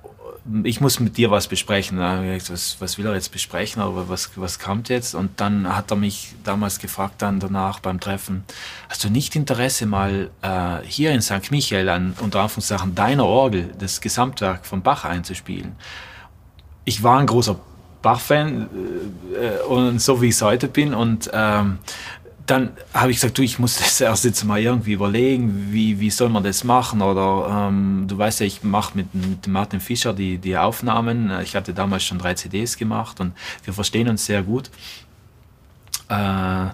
ich 0.64 0.80
muss 0.80 1.00
mit 1.00 1.18
dir 1.18 1.30
was 1.30 1.48
besprechen. 1.48 1.98
Gesagt, 1.98 2.52
was, 2.52 2.80
was 2.80 2.98
will 2.98 3.06
er 3.06 3.14
jetzt 3.14 3.32
besprechen, 3.32 3.82
aber 3.82 4.08
was, 4.08 4.32
was 4.36 4.58
kommt 4.58 4.90
jetzt? 4.90 5.14
Und 5.14 5.42
dann 5.42 5.76
hat 5.76 5.92
er 5.92 5.98
mich 5.98 6.34
damals 6.44 6.80
gefragt, 6.80 7.22
dann 7.22 7.40
danach 7.40 7.80
beim 7.82 8.00
Treffen, 8.00 8.46
hast 8.90 9.04
du 9.04 9.10
nicht 9.10 9.36
Interesse, 9.36 9.86
mal 9.86 10.32
äh, 10.42 10.78
hier 10.86 11.12
in 11.12 11.22
St. 11.22 11.52
Michael 11.52 11.90
an 11.90 12.16
unter 12.22 12.42
Anführungszeichen 12.42 12.96
deiner 12.96 13.26
Orgel 13.26 13.74
das 13.78 14.00
Gesamtwerk 14.00 14.66
von 14.66 14.82
Bach 14.82 15.04
einzuspielen? 15.04 15.76
ich 16.90 17.04
war 17.04 17.20
ein 17.20 17.28
großer 17.28 17.56
Bach-Fan 18.02 18.70
äh, 19.34 19.64
und 19.64 20.02
so 20.02 20.22
wie 20.22 20.28
ich 20.28 20.36
es 20.36 20.42
heute 20.42 20.68
bin 20.68 20.94
und 20.94 21.30
ähm, 21.34 21.80
dann 22.50 22.72
habe 22.96 23.12
ich 23.12 23.18
gesagt, 23.18 23.38
du, 23.38 23.44
ich 23.44 23.60
muss 23.60 23.78
das 23.78 24.02
erst 24.02 24.26
jetzt 24.26 24.44
mal 24.44 24.60
irgendwie 24.60 24.94
überlegen, 24.94 25.68
wie, 25.72 26.00
wie 26.00 26.10
soll 26.10 26.30
man 26.30 26.44
das 26.44 26.64
machen? 26.64 27.02
Oder 27.02 27.68
ähm, 27.68 28.06
du 28.08 28.18
weißt 28.18 28.40
ja, 28.40 28.46
ich 28.48 28.64
mache 28.64 28.98
mit, 28.98 29.14
mit 29.14 29.48
Martin 29.48 29.80
Fischer 29.80 30.14
die, 30.14 30.40
die 30.40 30.58
Aufnahmen. 30.58 31.32
Ich 31.44 31.56
hatte 31.56 31.74
damals 31.74 32.04
schon 32.04 32.18
drei 32.18 32.34
CDs 32.34 32.76
gemacht 32.78 33.20
und 33.20 33.34
wir 33.66 33.74
verstehen 33.74 34.10
uns 34.10 34.26
sehr 34.26 34.42
gut. 34.42 34.72
Äh, 36.08 36.70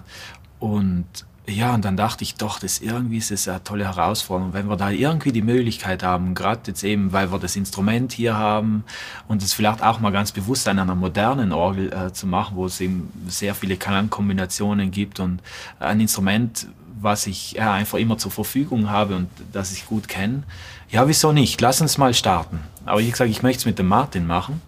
und 0.60 1.04
ja, 1.48 1.74
und 1.74 1.84
dann 1.84 1.96
dachte 1.96 2.24
ich 2.24 2.34
doch, 2.34 2.58
das 2.58 2.80
irgendwie 2.80 3.18
ist 3.18 3.30
es 3.30 3.46
eine 3.46 3.62
tolle 3.62 3.84
Herausforderung, 3.84 4.52
wenn 4.52 4.68
wir 4.68 4.76
da 4.76 4.90
irgendwie 4.90 5.30
die 5.30 5.42
Möglichkeit 5.42 6.02
haben, 6.02 6.34
gerade 6.34 6.62
jetzt 6.66 6.82
eben, 6.82 7.12
weil 7.12 7.30
wir 7.30 7.38
das 7.38 7.54
Instrument 7.54 8.12
hier 8.12 8.36
haben 8.36 8.84
und 9.28 9.42
es 9.42 9.52
vielleicht 9.52 9.82
auch 9.82 10.00
mal 10.00 10.10
ganz 10.10 10.32
bewusst 10.32 10.66
an 10.66 10.78
einer 10.78 10.96
modernen 10.96 11.52
Orgel 11.52 11.92
äh, 11.92 12.12
zu 12.12 12.26
machen, 12.26 12.56
wo 12.56 12.66
es 12.66 12.80
eben 12.80 13.12
sehr 13.28 13.54
viele 13.54 13.76
Klangkombinationen 13.76 14.90
gibt 14.90 15.20
und 15.20 15.40
ein 15.78 16.00
Instrument, 16.00 16.66
was 17.00 17.28
ich 17.28 17.52
ja, 17.52 17.72
einfach 17.72 17.98
immer 17.98 18.18
zur 18.18 18.32
Verfügung 18.32 18.90
habe 18.90 19.14
und 19.14 19.28
das 19.52 19.72
ich 19.72 19.86
gut 19.86 20.08
kenne. 20.08 20.42
Ja, 20.90 21.06
wieso 21.06 21.30
nicht? 21.32 21.60
Lass 21.60 21.80
uns 21.80 21.98
mal 21.98 22.14
starten. 22.14 22.60
Aber 22.84 23.00
ich 23.00 23.14
sage, 23.14 23.30
ich 23.30 23.42
möchte 23.42 23.60
es 23.60 23.66
mit 23.66 23.78
dem 23.78 23.88
Martin 23.88 24.26
machen. 24.26 24.62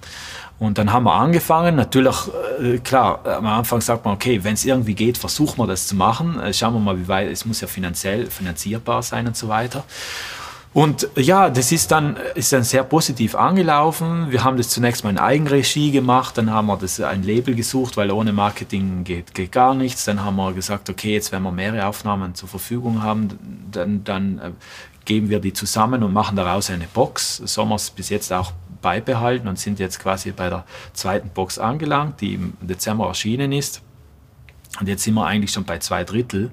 Und 0.59 0.79
dann 0.79 0.92
haben 0.92 1.05
wir 1.05 1.14
angefangen. 1.14 1.77
Natürlich, 1.77 2.16
äh, 2.61 2.79
klar, 2.79 3.21
am 3.25 3.47
Anfang 3.47 3.81
sagt 3.81 4.05
man, 4.05 4.14
okay, 4.14 4.42
wenn 4.42 4.55
es 4.55 4.64
irgendwie 4.64 4.94
geht, 4.94 5.16
versuchen 5.16 5.59
wir 5.59 5.66
das 5.66 5.87
zu 5.87 5.94
machen. 5.94 6.40
Äh, 6.40 6.53
schauen 6.53 6.75
wir 6.75 6.81
mal, 6.81 6.99
wie 6.99 7.07
weit, 7.07 7.31
es 7.31 7.44
muss 7.44 7.61
ja 7.61 7.68
finanziell 7.68 8.27
finanzierbar 8.27 9.03
sein 9.03 9.27
und 9.27 9.37
so 9.37 9.49
weiter. 9.49 9.85
Und 10.75 11.09
ja, 11.16 11.49
das 11.49 11.73
ist 11.73 11.90
dann, 11.90 12.16
ist 12.35 12.53
dann 12.53 12.62
sehr 12.62 12.85
positiv 12.85 13.35
angelaufen. 13.35 14.31
Wir 14.31 14.44
haben 14.44 14.57
das 14.57 14.68
zunächst 14.68 15.03
mal 15.03 15.11
in 15.11 15.18
Eigenregie 15.18 15.90
gemacht, 15.92 16.37
dann 16.37 16.51
haben 16.51 16.66
wir 16.66 16.77
das 16.77 17.01
ein 17.01 17.23
Label 17.23 17.55
gesucht, 17.55 17.97
weil 17.97 18.11
ohne 18.11 18.33
Marketing 18.33 19.03
geht, 19.03 19.35
geht 19.35 19.51
gar 19.51 19.75
nichts. 19.75 20.05
Dann 20.05 20.23
haben 20.25 20.37
wir 20.37 20.53
gesagt, 20.53 20.90
okay, 20.90 21.14
jetzt 21.14 21.33
wenn 21.33 21.42
wir 21.42 21.53
mehrere 21.53 21.87
Aufnahmen 21.87 22.35
zur 22.35 22.49
Verfügung 22.49 23.03
haben, 23.03 23.29
dann, 23.73 24.05
dann 24.05 24.38
äh, 24.38 24.51
geben 25.05 25.31
wir 25.31 25.40
die 25.40 25.55
zusammen 25.55 26.03
und 26.03 26.12
machen 26.12 26.37
daraus 26.37 26.68
eine 26.71 26.87
Box. 26.87 27.38
So 27.38 27.62
haben 27.62 27.71
wir 27.71 27.77
es 27.77 27.88
bis 27.88 28.11
jetzt 28.11 28.31
auch 28.33 28.53
beibehalten 28.81 29.49
und 29.49 29.59
sind 29.59 29.79
jetzt 29.79 29.99
quasi 30.01 30.33
bei 30.33 30.49
der 30.49 30.64
zweiten 30.93 31.29
Box 31.31 31.59
angelangt, 31.59 32.21
die 32.21 32.35
im 32.35 32.53
Dezember 32.61 33.07
erschienen 33.07 33.53
ist. 33.53 33.83
Und 34.81 34.87
jetzt 34.87 35.03
sind 35.03 35.14
wir 35.14 35.27
eigentlich 35.27 35.53
schon 35.53 35.64
bei 35.64 35.79
zwei 35.79 36.05
Drittel. 36.05 36.51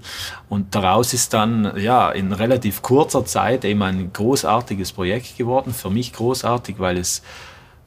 Und 0.49 0.73
daraus 0.73 1.13
ist 1.13 1.33
dann 1.33 1.77
ja 1.77 2.09
in 2.11 2.31
relativ 2.31 2.81
kurzer 2.81 3.25
Zeit 3.25 3.65
eben 3.65 3.83
ein 3.83 4.13
großartiges 4.13 4.93
Projekt 4.93 5.37
geworden. 5.37 5.73
Für 5.73 5.89
mich 5.89 6.13
großartig, 6.13 6.79
weil 6.79 6.97
es, 6.97 7.21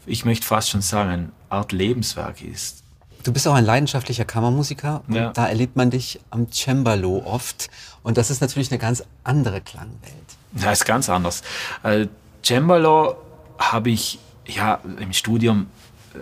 ich 0.06 0.24
möchte 0.24 0.46
fast 0.46 0.70
schon 0.70 0.82
sagen, 0.82 1.10
eine 1.10 1.28
Art 1.48 1.72
Lebenswerk 1.72 2.42
ist. 2.42 2.84
Du 3.24 3.32
bist 3.32 3.48
auch 3.48 3.54
ein 3.54 3.64
leidenschaftlicher 3.64 4.24
Kammermusiker. 4.24 5.02
Und 5.08 5.14
ja. 5.14 5.32
Da 5.32 5.46
erlebt 5.46 5.76
man 5.76 5.90
dich 5.90 6.20
am 6.30 6.52
Cembalo 6.52 7.22
oft. 7.24 7.68
Und 8.02 8.16
das 8.16 8.30
ist 8.30 8.40
natürlich 8.40 8.70
eine 8.70 8.78
ganz 8.78 9.02
andere 9.24 9.60
Klangwelt. 9.60 10.14
Ja, 10.56 10.70
ist 10.70 10.84
ganz 10.84 11.08
anders. 11.08 11.42
Äh, 11.82 12.06
Cembalo 12.44 13.16
habe 13.58 13.90
ich 13.90 14.18
ja, 14.48 14.80
im 14.98 15.12
Studium 15.12 15.66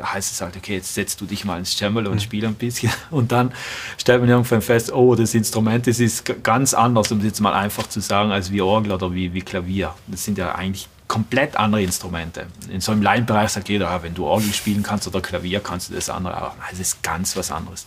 heißt 0.02 0.32
es 0.32 0.40
halt, 0.40 0.56
okay, 0.56 0.74
jetzt 0.74 0.94
setzt 0.94 1.20
du 1.20 1.26
dich 1.26 1.44
mal 1.44 1.58
ins 1.58 1.76
Cembalo 1.76 2.10
und 2.10 2.16
mhm. 2.16 2.20
spiel 2.20 2.44
ein 2.46 2.54
bisschen. 2.54 2.92
Und 3.10 3.32
dann 3.32 3.52
stellt 3.98 4.20
man 4.20 4.28
irgendwann 4.28 4.62
fest, 4.62 4.92
oh, 4.92 5.14
das 5.14 5.34
Instrument, 5.34 5.86
das 5.86 6.00
ist 6.00 6.24
ganz 6.42 6.74
anders, 6.74 7.10
um 7.12 7.18
es 7.18 7.24
jetzt 7.24 7.40
mal 7.40 7.54
einfach 7.54 7.86
zu 7.86 8.00
sagen, 8.00 8.30
als 8.32 8.50
wie 8.50 8.60
Orgel 8.60 8.92
oder 8.92 9.12
wie, 9.14 9.32
wie 9.32 9.42
Klavier. 9.42 9.94
Das 10.06 10.24
sind 10.24 10.38
ja 10.38 10.54
eigentlich 10.54 10.88
komplett 11.08 11.56
andere 11.56 11.82
Instrumente. 11.82 12.46
In 12.68 12.80
so 12.80 12.92
einem 12.92 13.02
Laienbereich 13.02 13.50
sagt 13.50 13.68
jeder, 13.68 13.86
ja, 13.86 14.02
wenn 14.02 14.14
du 14.14 14.26
Orgel 14.26 14.52
spielen 14.52 14.82
kannst 14.82 15.06
oder 15.06 15.20
Klavier, 15.20 15.60
kannst 15.60 15.90
du 15.90 15.94
das 15.94 16.10
andere 16.10 16.48
auch. 16.48 16.54
Das 16.70 16.80
ist 16.80 17.02
ganz 17.02 17.36
was 17.36 17.52
anderes. 17.52 17.86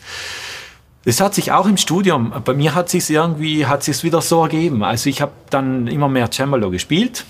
Das 1.05 1.21
hat 1.21 1.33
sich 1.33 1.51
auch 1.51 1.65
im 1.65 1.77
Studium, 1.77 2.33
bei 2.43 2.53
mir 2.53 2.75
hat 2.75 2.89
sich 2.89 3.09
irgendwie, 3.09 3.65
hat 3.65 3.83
sich 3.83 4.03
wieder 4.03 4.21
so 4.21 4.43
ergeben. 4.43 4.83
Also 4.83 5.09
ich 5.09 5.21
habe 5.21 5.31
dann 5.49 5.87
immer 5.87 6.09
mehr 6.09 6.29
Cembalo 6.31 6.69
gespielt, 6.69 7.25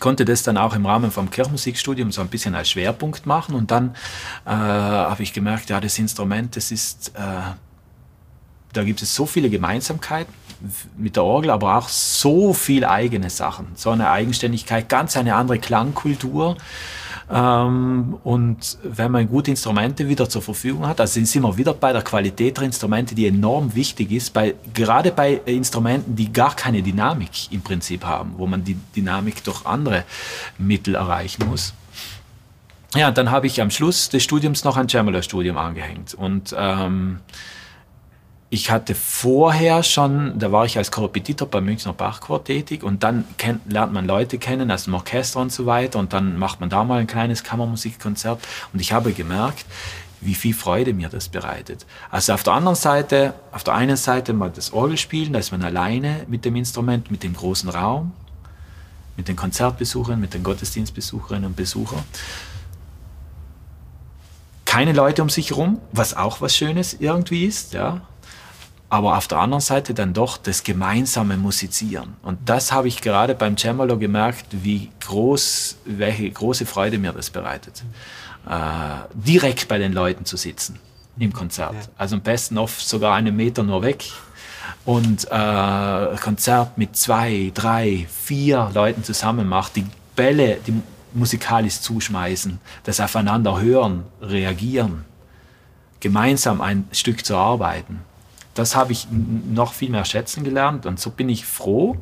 konnte 0.00 0.24
das 0.24 0.42
dann 0.42 0.56
auch 0.56 0.74
im 0.74 0.86
Rahmen 0.86 1.10
vom 1.10 1.30
Kirchenmusikstudium 1.30 2.12
so 2.12 2.20
ein 2.20 2.28
bisschen 2.28 2.54
als 2.54 2.70
Schwerpunkt 2.70 3.26
machen 3.26 3.54
und 3.54 3.70
dann 3.70 3.94
äh, 4.44 4.50
habe 4.50 5.22
ich 5.22 5.32
gemerkt, 5.32 5.70
ja, 5.70 5.80
das 5.80 5.98
Instrument, 5.98 6.56
das 6.56 6.70
ist, 6.70 7.12
äh, 7.16 7.20
da 8.72 8.84
gibt 8.84 9.02
es 9.02 9.14
so 9.14 9.26
viele 9.26 9.50
Gemeinsamkeiten 9.50 10.32
mit 10.96 11.16
der 11.16 11.24
Orgel, 11.24 11.50
aber 11.50 11.76
auch 11.76 11.88
so 11.88 12.52
viele 12.52 12.90
eigene 12.90 13.30
Sachen, 13.30 13.68
so 13.74 13.90
eine 13.90 14.10
Eigenständigkeit, 14.10 14.88
ganz 14.88 15.16
eine 15.16 15.34
andere 15.34 15.58
Klangkultur. 15.58 16.56
Ähm, 17.30 18.16
und 18.24 18.78
wenn 18.82 19.12
man 19.12 19.28
gute 19.28 19.50
Instrumente 19.50 20.08
wieder 20.08 20.28
zur 20.28 20.40
Verfügung 20.40 20.86
hat, 20.86 21.00
also 21.00 21.22
sind 21.22 21.42
wir 21.42 21.56
wieder 21.56 21.74
bei 21.74 21.92
der 21.92 22.02
Qualität 22.02 22.56
der 22.56 22.64
Instrumente, 22.64 23.14
die 23.14 23.26
enorm 23.26 23.74
wichtig 23.74 24.12
ist, 24.12 24.32
bei, 24.32 24.54
gerade 24.72 25.12
bei 25.12 25.40
Instrumenten, 25.44 26.16
die 26.16 26.32
gar 26.32 26.54
keine 26.56 26.82
Dynamik 26.82 27.52
im 27.52 27.60
Prinzip 27.60 28.04
haben, 28.04 28.34
wo 28.36 28.46
man 28.46 28.64
die 28.64 28.76
Dynamik 28.96 29.44
durch 29.44 29.66
andere 29.66 30.04
Mittel 30.56 30.94
erreichen 30.94 31.46
muss. 31.48 31.74
Ja, 32.94 33.10
dann 33.10 33.30
habe 33.30 33.46
ich 33.46 33.60
am 33.60 33.70
Schluss 33.70 34.08
des 34.08 34.22
Studiums 34.22 34.64
noch 34.64 34.78
ein 34.78 34.88
Cembalo-Studium 34.88 35.58
angehängt 35.58 36.14
und 36.14 36.54
ähm, 36.58 37.20
ich 38.50 38.70
hatte 38.70 38.94
vorher 38.94 39.82
schon, 39.82 40.38
da 40.38 40.50
war 40.52 40.64
ich 40.64 40.78
als 40.78 40.90
Korrepetitor 40.90 41.48
beim 41.48 41.66
Münchner 41.66 41.92
Bachchor 41.92 42.42
tätig 42.44 42.82
und 42.82 43.02
dann 43.02 43.24
kennt, 43.36 43.70
lernt 43.70 43.92
man 43.92 44.06
Leute 44.06 44.38
kennen 44.38 44.70
aus 44.70 44.84
dem 44.84 44.94
Orchester 44.94 45.40
und 45.40 45.52
so 45.52 45.66
weiter 45.66 45.98
und 45.98 46.14
dann 46.14 46.38
macht 46.38 46.60
man 46.60 46.70
da 46.70 46.82
mal 46.84 47.00
ein 47.00 47.06
kleines 47.06 47.44
Kammermusikkonzert 47.44 48.40
und 48.72 48.80
ich 48.80 48.92
habe 48.92 49.12
gemerkt, 49.12 49.66
wie 50.22 50.34
viel 50.34 50.54
Freude 50.54 50.94
mir 50.94 51.10
das 51.10 51.28
bereitet. 51.28 51.84
Also 52.10 52.32
auf 52.32 52.42
der 52.42 52.54
anderen 52.54 52.74
Seite, 52.74 53.34
auf 53.52 53.64
der 53.64 53.74
einen 53.74 53.96
Seite 53.96 54.32
mal 54.32 54.50
das 54.50 54.72
Orgelspielen, 54.72 55.34
da 55.34 55.38
ist 55.38 55.52
man 55.52 55.62
alleine 55.62 56.24
mit 56.26 56.44
dem 56.44 56.56
Instrument, 56.56 57.10
mit 57.10 57.22
dem 57.22 57.34
großen 57.34 57.68
Raum, 57.68 58.12
mit 59.16 59.28
den 59.28 59.36
Konzertbesuchern, 59.36 60.18
mit 60.18 60.32
den 60.32 60.42
Gottesdienstbesucherinnen 60.42 61.44
und 61.44 61.56
Besuchern. 61.56 62.02
Keine 64.64 64.92
Leute 64.92 65.22
um 65.22 65.28
sich 65.28 65.50
herum, 65.50 65.80
was 65.92 66.16
auch 66.16 66.40
was 66.40 66.56
Schönes 66.56 66.94
irgendwie 66.98 67.44
ist, 67.44 67.74
ja 67.74 68.00
aber 68.90 69.16
auf 69.18 69.28
der 69.28 69.38
anderen 69.38 69.60
Seite 69.60 69.92
dann 69.92 70.14
doch 70.14 70.38
das 70.38 70.62
gemeinsame 70.62 71.36
Musizieren. 71.36 72.16
Und 72.22 72.38
das 72.48 72.72
habe 72.72 72.88
ich 72.88 73.02
gerade 73.02 73.34
beim 73.34 73.56
Cembalo 73.56 73.98
gemerkt, 73.98 74.46
wie 74.50 74.90
groß, 75.00 75.76
welche 75.84 76.30
große 76.30 76.64
Freude 76.64 76.98
mir 76.98 77.12
das 77.12 77.28
bereitet, 77.28 77.82
äh, 78.48 78.54
direkt 79.12 79.68
bei 79.68 79.78
den 79.78 79.92
Leuten 79.92 80.24
zu 80.24 80.36
sitzen 80.36 80.78
im 81.18 81.32
Konzert. 81.32 81.74
Also 81.98 82.16
am 82.16 82.22
besten 82.22 82.56
oft 82.56 82.80
sogar 82.80 83.14
einen 83.14 83.36
Meter 83.36 83.62
nur 83.62 83.82
weg. 83.82 84.04
Und 84.84 85.26
äh, 85.30 86.16
Konzert 86.22 86.78
mit 86.78 86.96
zwei, 86.96 87.50
drei, 87.52 88.06
vier 88.10 88.70
Leuten 88.72 89.04
zusammen 89.04 89.46
macht, 89.46 89.76
die 89.76 89.84
Bälle, 90.16 90.58
die 90.66 90.80
musikalisch 91.12 91.80
zuschmeißen, 91.80 92.58
das 92.84 93.00
Aufeinander 93.00 93.60
hören, 93.60 94.04
reagieren, 94.22 95.04
gemeinsam 96.00 96.60
ein 96.62 96.88
Stück 96.92 97.24
zu 97.24 97.36
arbeiten 97.36 98.00
das 98.54 98.74
habe 98.74 98.92
ich 98.92 99.06
noch 99.10 99.72
viel 99.72 99.90
mehr 99.90 100.04
schätzen 100.04 100.44
gelernt 100.44 100.86
und 100.86 100.98
so 100.98 101.10
bin 101.10 101.28
ich 101.28 101.44
froh, 101.44 101.96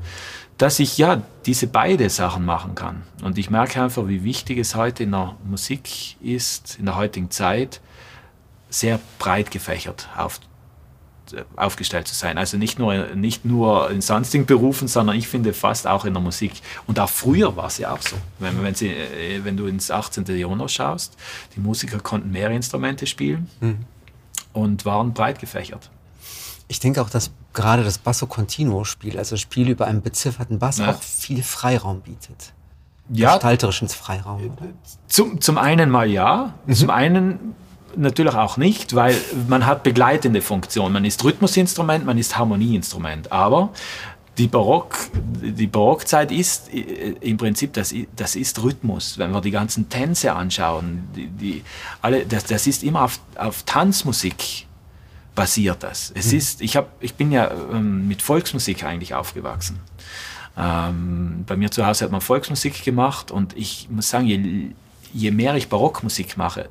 dass 0.59 0.81
ich 0.81 0.97
ja 0.97 1.23
diese 1.45 1.67
beide 1.67 2.09
Sachen 2.09 2.45
machen 2.45 2.75
kann. 2.75 3.03
Und 3.23 3.37
ich 3.37 3.51
merke 3.51 3.83
einfach, 3.83 4.09
wie 4.09 4.25
wichtig 4.25 4.59
es 4.59 4.75
heute 4.75 5.03
in 5.03 5.13
der 5.13 5.37
Musik 5.45 6.17
ist, 6.23 6.79
in 6.79 6.87
der 6.87 6.97
heutigen 6.97 7.31
Zeit, 7.31 7.81
sehr 8.71 8.99
breit 9.19 9.51
gefächert 9.51 10.09
auf, 10.17 10.41
aufgestellt 11.57 12.09
zu 12.09 12.15
sein. 12.15 12.39
Also 12.39 12.57
nicht 12.57 12.79
nur, 12.79 13.15
nicht 13.15 13.45
nur 13.45 13.91
in 13.91 14.01
sonstigen 14.01 14.47
Berufen, 14.47 14.89
sondern 14.89 15.17
ich 15.17 15.29
finde 15.29 15.53
fast 15.53 15.87
auch 15.87 16.07
in 16.07 16.15
der 16.15 16.23
Musik. 16.23 16.53
Und 16.87 16.99
auch 16.99 17.11
früher 17.11 17.55
war 17.57 17.67
es 17.67 17.79
ja 17.79 17.93
auch 17.93 18.01
so. 18.01 18.17
Wenn, 18.39 18.63
wenn, 18.63 18.75
sie, 18.75 18.89
äh, 18.89 19.45
wenn 19.45 19.57
du 19.57 19.67
ins 19.67 19.91
18. 19.91 20.25
Jahrhundert 20.37 20.71
schaust, 20.71 21.17
die 21.55 21.61
Musiker 21.61 21.99
konnten 22.01 22.31
mehrere 22.31 22.55
Instrumente 22.55 23.07
spielen 23.07 23.51
mhm. 23.61 23.79
und 24.55 24.87
waren 24.87 25.13
breit 25.13 25.39
gefächert. 25.39 25.91
Ich 26.69 26.81
denke 26.81 27.01
auch, 27.01 27.11
dass 27.11 27.31
gerade 27.53 27.85
das 27.85 27.99
Basso 27.99 28.27
Continuo 28.27 28.85
Spiel, 28.85 29.19
also 29.19 29.37
Spiel 29.37 29.69
über 29.69 29.87
einen 29.87 30.03
bezifferten 30.03 30.59
Bass, 30.59 30.79
ja. 30.79 30.93
auch 30.93 31.03
viel 31.03 31.43
Freiraum 31.43 32.01
bietet. 32.01 32.53
Ja. 33.09 33.35
Gestalterischen 33.35 33.89
Freiraum. 33.89 34.43
Oder? 34.43 34.69
Zum, 35.07 35.41
zum 35.41 35.59
einen 35.59 35.91
mal 35.91 36.11
ja, 36.11 36.55
mhm. 36.67 36.75
zum 36.75 36.91
einen 36.91 37.55
natürlich 37.97 38.35
auch 38.35 38.57
nicht, 38.57 38.95
weil 38.95 39.17
man 39.49 39.65
hat 39.65 39.83
begleitende 39.83 40.43
Funktion. 40.43 40.93
Man 40.93 41.05
ist 41.05 41.23
Rhythmusinstrument, 41.25 42.05
man 42.05 42.19
ist 42.19 42.37
Harmonieinstrument. 42.37 43.33
Aber 43.33 43.71
die, 44.39 44.49
Barock, 44.49 44.97
die 45.15 45.67
Barockzeit 45.67 46.31
ist 46.31 46.73
äh, 46.73 47.15
im 47.21 47.37
Prinzip, 47.37 47.73
das, 47.73 47.95
das 48.17 48.37
ist 48.37 48.63
Rhythmus. 48.63 49.19
Wenn 49.19 49.31
wir 49.31 49.41
die 49.41 49.51
ganzen 49.51 49.89
Tänze 49.89 50.35
anschauen, 50.35 51.09
die, 51.15 51.29
die 51.29 51.65
alle, 52.03 52.27
das, 52.27 52.45
das 52.45 52.67
ist 52.67 52.83
immer 52.83 53.03
auf, 53.03 53.21
auf 53.37 53.63
Tanzmusik 53.63 54.67
basiert 55.37 55.85
das. 55.85 56.11
Es 56.17 56.33
mhm. 56.33 56.39
ist, 56.39 56.61
ich, 56.61 56.77
hab, 56.77 56.91
ich 57.01 57.15
bin 57.15 57.31
ja 57.31 57.49
ähm, 57.73 58.09
mit 58.09 58.23
Volksmusik 58.23 58.83
eigentlich 58.83 59.15
aufgewachsen. 59.15 59.79
Ähm, 60.57 61.45
bei 61.47 61.57
mir 61.57 61.71
zu 61.71 61.87
Hause 61.87 62.07
hat 62.07 62.11
man 62.11 62.21
Volksmusik 62.21 62.83
gemacht 62.83 63.31
und 63.31 63.57
ich 63.57 63.89
muss 63.91 64.11
sagen, 64.11 64.27
je, 64.27 64.71
je 65.13 65.31
mehr 65.31 65.55
ich 65.55 65.69
Barockmusik 65.69 66.37
mache, 66.37 66.69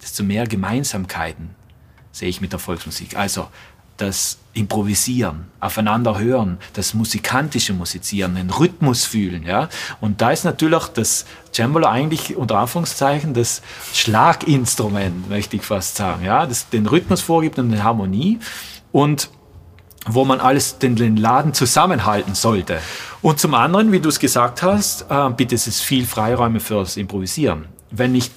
desto 0.00 0.22
mehr 0.22 0.46
Gemeinsamkeiten 0.46 1.56
sehe 2.12 2.28
ich 2.28 2.40
mit 2.40 2.52
der 2.52 2.60
Volksmusik. 2.60 3.16
Also 3.16 3.48
das 3.98 4.38
Improvisieren, 4.54 5.46
aufeinander 5.60 6.18
hören, 6.18 6.58
das 6.72 6.94
musikantische 6.94 7.74
Musizieren, 7.74 8.34
den 8.34 8.50
Rhythmus 8.50 9.04
fühlen. 9.04 9.44
Ja? 9.44 9.68
Und 10.00 10.20
da 10.20 10.30
ist 10.30 10.44
natürlich 10.44 10.84
das 10.94 11.26
Cembalo 11.52 11.86
eigentlich 11.86 12.36
unter 12.36 12.58
Anführungszeichen 12.58 13.34
das 13.34 13.62
Schlaginstrument, 13.92 15.28
möchte 15.28 15.56
ich 15.56 15.62
fast 15.62 15.96
sagen, 15.96 16.24
ja? 16.24 16.46
das 16.46 16.68
den 16.70 16.86
Rhythmus 16.86 17.20
vorgibt 17.20 17.58
und 17.58 17.72
eine 17.72 17.84
Harmonie 17.84 18.40
und 18.90 19.30
wo 20.06 20.24
man 20.24 20.40
alles 20.40 20.78
den, 20.78 20.96
den 20.96 21.16
Laden 21.16 21.54
zusammenhalten 21.54 22.34
sollte. 22.34 22.80
Und 23.20 23.40
zum 23.40 23.54
anderen, 23.54 23.92
wie 23.92 24.00
du 24.00 24.08
es 24.08 24.18
gesagt 24.18 24.62
hast, 24.62 25.06
äh, 25.10 25.30
bietet 25.30 25.66
es 25.66 25.80
viel 25.80 26.06
Freiräume 26.06 26.60
fürs 26.60 26.96
Improvisieren. 26.96 27.66
Wenn 27.90 28.14
ich 28.14 28.30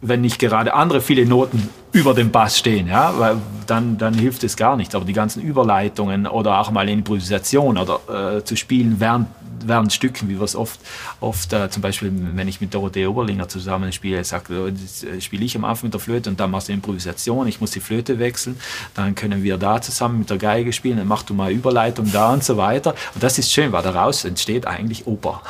wenn 0.00 0.20
nicht 0.20 0.38
gerade 0.38 0.74
andere 0.74 1.00
viele 1.00 1.26
Noten 1.26 1.68
über 1.92 2.14
dem 2.14 2.30
Bass 2.30 2.58
stehen, 2.58 2.86
ja, 2.86 3.18
weil 3.18 3.36
dann, 3.66 3.98
dann 3.98 4.14
hilft 4.14 4.44
es 4.44 4.56
gar 4.56 4.76
nicht. 4.76 4.94
Aber 4.94 5.04
die 5.04 5.12
ganzen 5.12 5.42
Überleitungen 5.42 6.26
oder 6.26 6.60
auch 6.60 6.70
mal 6.70 6.88
Improvisation 6.88 7.78
oder 7.78 8.36
äh, 8.36 8.44
zu 8.44 8.56
spielen 8.56 8.96
während, 8.98 9.26
während 9.64 9.92
Stücken, 9.92 10.28
wie 10.28 10.38
wir 10.38 10.44
es 10.44 10.54
oft, 10.54 10.78
oft 11.20 11.52
äh, 11.52 11.68
zum 11.70 11.82
Beispiel, 11.82 12.12
wenn 12.34 12.46
ich 12.46 12.60
mit 12.60 12.74
Dorothee 12.74 13.06
Oberlinger 13.06 13.48
zusammen 13.48 13.92
spiele, 13.92 14.22
sagt, 14.22 14.50
äh, 14.50 15.20
spiele 15.20 15.44
ich 15.44 15.56
am 15.56 15.64
Anfang 15.64 15.86
mit 15.86 15.94
der 15.94 16.00
Flöte 16.00 16.30
und 16.30 16.38
dann 16.38 16.50
machst 16.50 16.68
du 16.68 16.72
Improvisation, 16.72 17.48
ich 17.48 17.60
muss 17.60 17.72
die 17.72 17.80
Flöte 17.80 18.20
wechseln, 18.20 18.56
dann 18.94 19.16
können 19.16 19.42
wir 19.42 19.56
da 19.56 19.80
zusammen 19.80 20.20
mit 20.20 20.30
der 20.30 20.38
Geige 20.38 20.72
spielen, 20.72 20.98
dann 20.98 21.08
machst 21.08 21.28
du 21.28 21.34
mal 21.34 21.50
Überleitung 21.50 22.12
da 22.12 22.32
und 22.32 22.44
so 22.44 22.56
weiter. 22.56 22.94
Und 23.14 23.22
das 23.22 23.38
ist 23.38 23.50
schön, 23.50 23.72
weil 23.72 23.82
daraus 23.82 24.24
entsteht 24.24 24.66
eigentlich 24.66 25.06
Oper. 25.06 25.42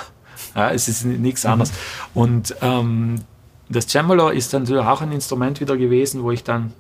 Ja, 0.55 0.71
es 0.71 0.89
ist 0.89 1.05
nichts 1.05 1.45
anderes. 1.45 1.71
Mhm. 1.71 2.23
Und 2.23 2.57
ähm, 2.63 3.21
das 3.69 3.87
Cembalo 3.87 4.31
ist 4.31 4.53
dann 4.53 4.63
natürlich 4.63 4.85
auch 4.85 5.01
ein 5.01 5.13
Instrument 5.13 5.61
wieder 5.61 5.77
gewesen, 5.77 6.23
wo 6.23 6.31
ich 6.31 6.45
dann 6.45 6.73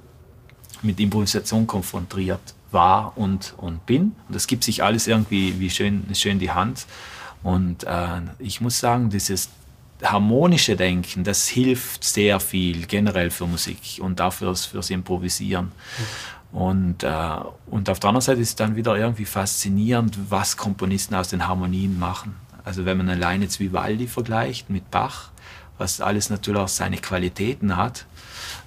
mit 0.82 1.00
Improvisation 1.00 1.66
konfrontiert 1.66 2.40
war 2.70 3.12
und, 3.16 3.54
und 3.56 3.84
bin. 3.86 4.14
Und 4.26 4.34
das 4.34 4.46
gibt 4.46 4.64
sich 4.64 4.82
alles 4.82 5.06
irgendwie 5.06 5.58
wie 5.58 5.70
schön, 5.70 6.04
schön 6.14 6.38
die 6.38 6.50
Hand. 6.50 6.86
Und 7.42 7.84
äh, 7.84 8.20
ich 8.38 8.60
muss 8.60 8.78
sagen, 8.78 9.10
dieses 9.10 9.50
harmonische 10.02 10.76
Denken, 10.76 11.24
das 11.24 11.48
hilft 11.48 12.04
sehr 12.04 12.40
viel 12.40 12.86
generell 12.86 13.30
für 13.30 13.46
Musik 13.46 14.00
und 14.00 14.20
auch 14.20 14.32
fürs, 14.32 14.66
fürs 14.66 14.90
Improvisieren. 14.90 15.66
Mhm. 15.66 16.58
Und, 16.58 17.02
äh, 17.02 17.36
und 17.66 17.90
auf 17.90 18.00
der 18.00 18.08
anderen 18.08 18.22
Seite 18.22 18.40
ist 18.40 18.48
es 18.48 18.56
dann 18.56 18.76
wieder 18.76 18.96
irgendwie 18.96 19.26
faszinierend, 19.26 20.16
was 20.30 20.56
Komponisten 20.56 21.14
aus 21.14 21.28
den 21.28 21.46
Harmonien 21.46 21.98
machen. 21.98 22.36
Also 22.64 22.84
wenn 22.84 22.96
man 22.96 23.08
alleine 23.08 23.44
jetzt 23.44 23.60
Vivaldi 23.60 24.06
vergleicht 24.06 24.70
mit 24.70 24.90
Bach, 24.90 25.30
was 25.78 26.00
alles 26.00 26.30
natürlich 26.30 26.60
auch 26.60 26.68
seine 26.68 26.98
Qualitäten 26.98 27.76
hat 27.76 28.06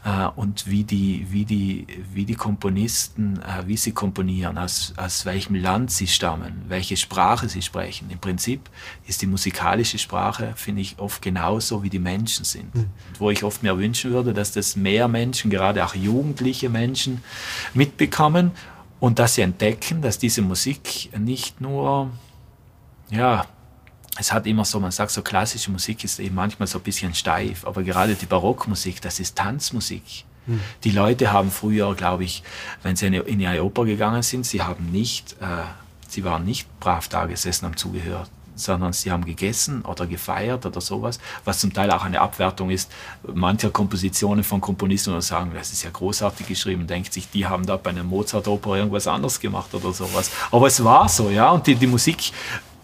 äh, 0.04 0.28
und 0.36 0.68
wie 0.68 0.84
die, 0.84 1.28
wie, 1.30 1.46
die, 1.46 1.86
wie 2.14 2.26
die 2.26 2.36
Komponisten, 2.36 3.40
äh, 3.42 3.68
wie 3.68 3.78
sie 3.78 3.92
komponieren, 3.92 4.58
aus, 4.58 4.94
aus 4.98 5.26
welchem 5.26 5.56
Land 5.56 5.92
sie 5.92 6.08
stammen, 6.08 6.64
welche 6.68 6.98
Sprache 6.98 7.50
sie 7.50 7.62
sprechen. 7.62 8.10
Im 8.10 8.20
Prinzip 8.20 8.70
ist 9.08 9.22
die 9.22 9.28
musikalische 9.28 9.98
Sprache, 10.00 10.54
finde 10.56 10.82
ich, 10.82 10.98
oft 11.00 11.22
genauso 11.22 11.84
wie 11.84 11.90
die 11.90 12.00
Menschen 12.00 12.46
sind. 12.46 12.74
Mhm. 12.74 12.90
Wo 13.20 13.30
ich 13.30 13.44
oft 13.44 13.64
mir 13.64 13.78
wünschen 13.78 14.12
würde, 14.12 14.34
dass 14.34 14.52
das 14.52 14.76
mehr 14.76 15.08
Menschen, 15.08 15.52
gerade 15.52 15.86
auch 15.86 15.96
jugendliche 15.96 16.70
Menschen, 16.70 17.24
mitbekommen 17.74 18.52
und 19.00 19.20
dass 19.20 19.36
sie 19.36 19.42
entdecken, 19.42 20.02
dass 20.02 20.18
diese 20.18 20.42
Musik 20.42 21.10
nicht 21.18 21.62
nur 21.62 22.10
ja, 23.10 23.46
es 24.18 24.34
hat 24.34 24.46
immer 24.46 24.66
so, 24.66 24.80
man 24.80 24.92
sagt 24.92 25.12
so, 25.12 25.22
klassische 25.22 25.72
Musik 25.72 26.04
ist 26.04 26.20
eben 26.20 26.36
manchmal 26.36 26.68
so 26.68 26.80
ein 26.80 26.84
bisschen 26.84 27.14
steif, 27.14 27.66
aber 27.66 27.84
gerade 27.84 28.16
die 28.16 28.26
Barockmusik, 28.26 29.02
das 29.02 29.20
ist 29.20 29.38
Tanzmusik. 29.38 30.26
Mhm. 30.48 30.60
Die 30.84 30.92
Leute 30.92 31.32
haben 31.32 31.52
früher, 31.52 31.96
glaube 31.96 32.26
ich, 32.26 32.44
wenn 32.84 32.96
sie 32.96 33.08
in 33.08 33.40
die 33.40 33.60
Oper 33.60 33.86
gegangen 33.86 34.22
sind, 34.22 34.46
sie 34.46 34.62
haben 34.62 34.92
nicht, 34.92 35.34
äh, 35.40 35.64
sie 36.08 36.24
waren 36.24 36.44
nicht 36.44 36.68
brav 36.80 37.08
da 37.08 37.26
gesessen, 37.26 37.66
haben 37.66 37.78
zugehört, 37.78 38.30
sondern 38.56 38.92
sie 38.92 39.12
haben 39.12 39.24
gegessen 39.24 39.84
oder 39.84 40.06
gefeiert 40.06 40.66
oder 40.66 40.82
sowas, 40.82 41.20
was 41.46 41.60
zum 41.60 41.72
Teil 41.74 41.90
auch 41.92 42.04
eine 42.04 42.20
Abwertung 42.20 42.70
ist 42.70 42.92
mancher 43.24 43.70
Kompositionen 43.70 44.44
von 44.44 44.60
Komponisten 44.60 45.14
und 45.14 45.22
sagen, 45.22 45.52
das 45.54 45.72
ist 45.72 45.84
ja 45.84 45.90
großartig 45.90 46.48
geschrieben, 46.48 46.86
denkt 46.86 47.14
sich, 47.14 47.30
die 47.30 47.46
haben 47.46 47.66
da 47.66 47.78
bei 47.78 47.92
einer 47.92 48.04
Mozart-Oper 48.04 48.76
irgendwas 48.76 49.08
anderes 49.08 49.40
gemacht 49.40 49.74
oder 49.74 49.94
sowas. 49.94 50.32
Aber 50.52 50.68
es 50.68 50.84
war 50.84 51.08
so, 51.08 51.30
ja, 51.30 51.50
und 51.52 51.66
die, 51.66 51.76
die 51.76 51.88
Musik 51.88 52.32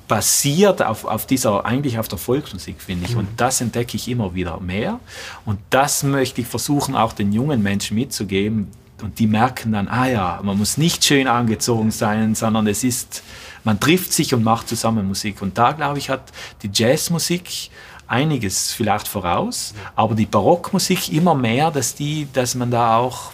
basiert 0.07 0.81
auf, 0.81 1.05
auf 1.05 1.25
dieser, 1.25 1.65
eigentlich 1.65 1.99
auf 1.99 2.07
der 2.07 2.17
Volksmusik, 2.17 2.81
finde 2.81 3.05
ich. 3.05 3.13
Mhm. 3.13 3.19
Und 3.19 3.27
das 3.37 3.61
entdecke 3.61 3.97
ich 3.97 4.07
immer 4.07 4.33
wieder 4.33 4.59
mehr. 4.59 4.99
Und 5.45 5.59
das 5.69 6.03
möchte 6.03 6.41
ich 6.41 6.47
versuchen, 6.47 6.95
auch 6.95 7.13
den 7.13 7.33
jungen 7.33 7.61
Menschen 7.61 7.95
mitzugeben. 7.95 8.71
Und 9.01 9.19
die 9.19 9.27
merken 9.27 9.73
dann, 9.73 9.87
ah 9.87 10.07
ja, 10.07 10.39
man 10.43 10.57
muss 10.57 10.77
nicht 10.77 11.03
schön 11.03 11.27
angezogen 11.27 11.91
sein, 11.91 12.35
sondern 12.35 12.65
es 12.67 12.83
ist, 12.83 13.21
man 13.63 13.79
trifft 13.79 14.13
sich 14.13 14.33
und 14.33 14.43
macht 14.43 14.69
zusammen 14.69 15.07
Musik. 15.07 15.41
Und 15.41 15.57
da, 15.57 15.73
glaube 15.73 15.99
ich, 15.99 16.09
hat 16.09 16.31
die 16.63 16.69
Jazzmusik 16.73 17.69
einiges 18.07 18.71
vielleicht 18.71 19.07
voraus, 19.07 19.73
aber 19.95 20.15
die 20.15 20.25
Barockmusik 20.25 21.11
immer 21.11 21.35
mehr, 21.35 21.71
dass 21.71 21.93
die, 21.93 22.27
dass 22.33 22.55
man 22.55 22.71
da 22.71 22.97
auch 22.97 23.31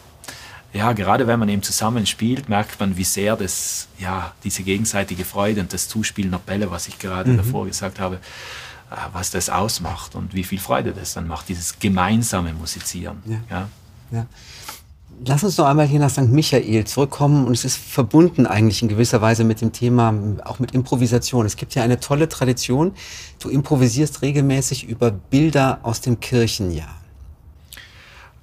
ja, 0.74 0.92
gerade 0.94 1.28
wenn 1.28 1.40
man 1.40 1.50
eben 1.50 1.62
zusammen 1.62 2.06
spielt, 2.08 2.50
merkt 2.50 2.80
man, 2.80 2.98
wie 2.98 3.04
sehr 3.04 3.36
das, 3.36 3.88
ja, 4.00 4.34
diese 4.44 4.64
gegenseitige 4.64 5.24
Freude 5.24 5.62
und 5.62 5.72
das 5.72 5.88
Zuspielen 5.88 6.32
der 6.32 6.40
Bälle, 6.40 6.72
was 6.72 6.88
ich 6.88 6.98
gerade 6.98 7.32
mhm. 7.32 7.38
davor 7.38 7.68
gesagt 7.68 8.00
habe, 8.00 8.16
äh, 8.16 8.96
was 9.14 9.30
das 9.30 9.50
ausmacht 9.50 10.16
und 10.16 10.34
wie 10.34 10.44
viel 10.44 10.60
Freude 10.60 10.92
das 10.92 11.14
dann 11.14 11.28
macht, 11.28 11.50
dieses 11.50 11.78
gemeinsame 11.78 12.54
Musizieren. 12.54 13.22
Ja. 13.26 13.38
ja. 13.50 13.70
ja. 14.12 14.26
Lass 15.26 15.44
uns 15.44 15.58
noch 15.58 15.68
einmal 15.68 15.86
hier 15.86 16.00
nach 16.00 16.10
St. 16.10 16.30
Michael 16.30 16.86
zurückkommen 16.86 17.46
und 17.46 17.54
es 17.54 17.66
ist 17.66 17.78
verbunden 17.78 18.48
eigentlich 18.48 18.82
in 18.82 18.88
gewisser 18.88 19.22
Weise 19.22 19.44
mit 19.44 19.62
dem 19.62 19.72
Thema, 19.72 20.12
auch 20.44 20.58
mit 20.58 20.72
Improvisation. 20.72 21.46
Es 21.46 21.56
gibt 21.56 21.76
ja 21.76 21.84
eine 21.84 22.00
tolle 22.00 22.28
Tradition. 22.28 22.94
Du 23.40 23.50
improvisierst 23.50 24.24
regelmäßig 24.24 24.86
über 24.86 25.12
Bilder 25.12 25.80
aus 25.84 26.02
dem 26.02 26.20
Kirchenjahr. 26.20 27.03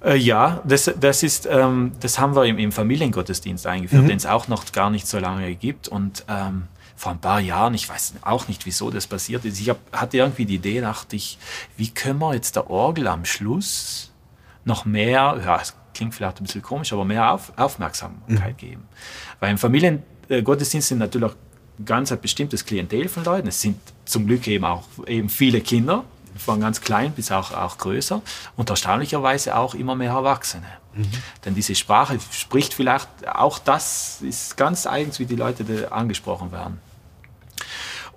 Äh, 0.03 0.17
ja, 0.17 0.61
das, 0.65 0.91
das, 0.99 1.23
ist, 1.23 1.47
ähm, 1.49 1.91
das 1.99 2.19
haben 2.19 2.35
wir 2.35 2.45
im, 2.45 2.57
im 2.57 2.71
Familiengottesdienst 2.71 3.67
eingeführt, 3.67 4.03
mhm. 4.03 4.07
den 4.07 4.17
es 4.17 4.25
auch 4.25 4.47
noch 4.47 4.71
gar 4.71 4.89
nicht 4.89 5.07
so 5.07 5.19
lange 5.19 5.53
gibt. 5.55 5.87
Und 5.87 6.25
ähm, 6.27 6.63
vor 6.95 7.11
ein 7.11 7.19
paar 7.19 7.39
Jahren, 7.39 7.73
ich 7.73 7.87
weiß 7.87 8.13
auch 8.21 8.47
nicht, 8.47 8.65
wieso 8.65 8.89
das 8.89 9.07
passiert 9.07 9.45
ist, 9.45 9.59
ich 9.59 9.69
hab, 9.69 9.77
hatte 9.91 10.17
irgendwie 10.17 10.45
die 10.45 10.55
Idee, 10.55 10.81
dachte 10.81 11.15
ich, 11.15 11.37
wie 11.77 11.89
können 11.89 12.19
wir 12.19 12.33
jetzt 12.33 12.55
der 12.55 12.69
Orgel 12.69 13.07
am 13.07 13.25
Schluss 13.25 14.11
noch 14.65 14.85
mehr, 14.85 15.41
ja, 15.43 15.59
es 15.59 15.75
klingt 15.93 16.13
vielleicht 16.13 16.39
ein 16.39 16.45
bisschen 16.45 16.61
komisch, 16.61 16.93
aber 16.93 17.05
mehr 17.05 17.33
Auf, 17.33 17.53
Aufmerksamkeit 17.57 18.53
mhm. 18.53 18.57
geben. 18.57 18.83
Weil 19.39 19.51
im 19.51 19.57
Familiengottesdienst 19.57 20.89
sind 20.89 20.99
natürlich 20.99 21.31
ganz 21.85 22.11
ein 22.11 22.21
bestimmtes 22.21 22.65
Klientel 22.65 23.07
von 23.07 23.23
Leuten. 23.23 23.47
Es 23.47 23.61
sind 23.61 23.77
zum 24.05 24.27
Glück 24.27 24.47
eben 24.47 24.65
auch 24.65 24.83
eben 25.07 25.29
viele 25.29 25.61
Kinder 25.61 26.03
von 26.37 26.59
ganz 26.59 26.81
klein 26.81 27.11
bis 27.11 27.31
auch, 27.31 27.51
auch 27.51 27.77
größer 27.77 28.21
und 28.55 28.69
erstaunlicherweise 28.69 29.55
auch 29.55 29.73
immer 29.75 29.95
mehr 29.95 30.11
Erwachsene. 30.11 30.67
Mhm. 30.93 31.07
Denn 31.45 31.55
diese 31.55 31.75
Sprache 31.75 32.19
spricht 32.31 32.73
vielleicht, 32.73 33.07
auch 33.27 33.59
das 33.59 34.21
ist 34.21 34.57
ganz 34.57 34.85
eigens, 34.85 35.19
wie 35.19 35.25
die 35.25 35.35
Leute 35.35 35.91
angesprochen 35.91 36.51
werden. 36.51 36.79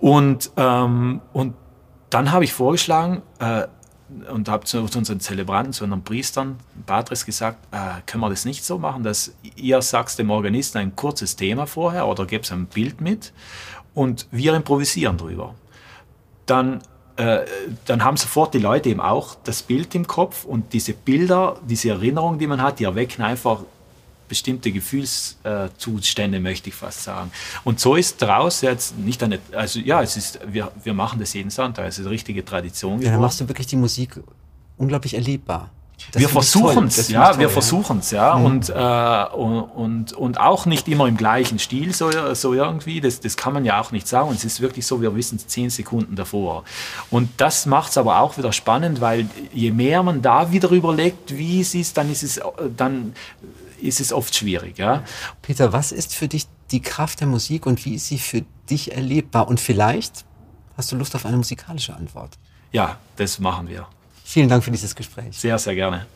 Und, 0.00 0.50
ähm, 0.56 1.20
und 1.32 1.54
dann 2.10 2.32
habe 2.32 2.44
ich 2.44 2.52
vorgeschlagen 2.52 3.22
äh, 3.38 3.66
und 4.30 4.48
habe 4.48 4.64
zu, 4.64 4.84
zu, 4.86 4.98
unseren 4.98 5.20
Zelebranten, 5.20 5.72
zu 5.72 5.84
unseren 5.84 6.04
Priestern, 6.04 6.58
Patris 6.86 7.24
gesagt, 7.24 7.58
äh, 7.72 8.00
können 8.06 8.22
wir 8.22 8.30
das 8.30 8.44
nicht 8.44 8.64
so 8.64 8.78
machen, 8.78 9.02
dass 9.02 9.34
ihr 9.56 9.80
sagt 9.82 10.18
dem 10.18 10.30
Organisten 10.30 10.78
ein 10.78 10.96
kurzes 10.96 11.36
Thema 11.36 11.66
vorher 11.66 12.06
oder 12.06 12.26
gebt 12.26 12.50
ein 12.52 12.66
Bild 12.66 13.00
mit 13.00 13.32
und 13.94 14.28
wir 14.30 14.54
improvisieren 14.54 15.16
drüber. 15.16 15.54
Dann 16.46 16.82
äh, 17.16 17.40
dann 17.84 18.02
haben 18.02 18.16
sofort 18.16 18.54
die 18.54 18.58
Leute 18.58 18.88
eben 18.88 19.00
auch 19.00 19.36
das 19.44 19.62
Bild 19.62 19.94
im 19.94 20.06
Kopf 20.06 20.44
und 20.44 20.72
diese 20.72 20.94
Bilder, 20.94 21.56
diese 21.68 21.90
Erinnerungen, 21.90 22.38
die 22.38 22.46
man 22.46 22.60
hat, 22.60 22.80
die 22.80 22.84
erwecken 22.84 23.22
einfach 23.22 23.60
bestimmte 24.28 24.72
Gefühlszustände, 24.72 26.40
möchte 26.40 26.70
ich 26.70 26.74
fast 26.74 27.04
sagen. 27.04 27.30
Und 27.62 27.78
so 27.78 27.94
ist 27.94 28.20
daraus 28.22 28.62
jetzt 28.62 28.98
nicht 28.98 29.22
eine, 29.22 29.38
also 29.52 29.78
ja, 29.78 30.02
es 30.02 30.16
ist, 30.16 30.40
wir, 30.46 30.72
wir 30.82 30.94
machen 30.94 31.20
das 31.20 31.34
jeden 31.34 31.50
Sonntag, 31.50 31.86
es 31.86 31.98
ist 31.98 32.06
eine 32.06 32.10
richtige 32.10 32.44
Tradition. 32.44 33.00
Ja, 33.00 33.12
dann 33.12 33.20
machst 33.20 33.40
du 33.40 33.48
wirklich 33.48 33.66
die 33.66 33.76
Musik 33.76 34.18
unglaublich 34.76 35.14
erlebbar. 35.14 35.70
Das 36.12 36.20
wir 36.20 36.28
versuchen 36.28 36.86
es, 36.86 37.08
ja, 37.08 37.30
toll, 37.30 37.38
wir 37.38 37.46
ja. 37.46 37.52
versuchen 37.52 37.98
es, 37.98 38.10
ja, 38.10 38.36
mhm. 38.36 38.44
und, 38.44 38.68
äh, 38.68 39.24
und, 39.34 40.12
und, 40.12 40.38
auch 40.38 40.66
nicht 40.66 40.86
immer 40.88 41.06
im 41.08 41.16
gleichen 41.16 41.58
Stil 41.58 41.92
so, 41.94 42.10
so 42.34 42.54
irgendwie, 42.54 43.00
das, 43.00 43.20
das 43.20 43.36
kann 43.36 43.52
man 43.52 43.64
ja 43.64 43.80
auch 43.80 43.90
nicht 43.90 44.06
sagen. 44.06 44.28
Und 44.28 44.36
es 44.36 44.44
ist 44.44 44.60
wirklich 44.60 44.86
so, 44.86 45.00
wir 45.00 45.14
wissen 45.16 45.36
es 45.36 45.46
zehn 45.46 45.70
Sekunden 45.70 46.14
davor. 46.14 46.64
Und 47.10 47.30
das 47.38 47.66
macht 47.66 47.90
es 47.90 47.98
aber 47.98 48.20
auch 48.20 48.36
wieder 48.38 48.52
spannend, 48.52 49.00
weil 49.00 49.26
je 49.52 49.70
mehr 49.70 50.02
man 50.02 50.22
da 50.22 50.52
wieder 50.52 50.70
überlegt, 50.70 51.36
wie 51.36 51.60
es 51.60 51.74
ist, 51.74 51.96
dann 51.96 52.10
ist 52.10 52.22
es, 52.22 52.40
dann 52.76 53.14
ist 53.80 54.00
es 54.00 54.12
oft 54.12 54.34
schwierig, 54.34 54.78
ja. 54.78 55.02
Peter, 55.42 55.72
was 55.72 55.92
ist 55.92 56.14
für 56.14 56.28
dich 56.28 56.46
die 56.70 56.80
Kraft 56.80 57.20
der 57.20 57.26
Musik 57.26 57.66
und 57.66 57.84
wie 57.84 57.94
ist 57.94 58.06
sie 58.06 58.18
für 58.18 58.44
dich 58.70 58.92
erlebbar? 58.92 59.48
Und 59.48 59.60
vielleicht 59.60 60.24
hast 60.76 60.90
du 60.92 60.96
Lust 60.96 61.14
auf 61.14 61.26
eine 61.26 61.36
musikalische 61.36 61.94
Antwort. 61.94 62.38
Ja, 62.72 62.98
das 63.16 63.38
machen 63.38 63.68
wir. 63.68 63.86
Vielen 64.24 64.48
Dank 64.48 64.64
für 64.64 64.70
dieses 64.70 64.94
Gespräch. 64.96 65.38
Sehr, 65.38 65.58
sehr 65.58 65.74
gerne. 65.74 66.06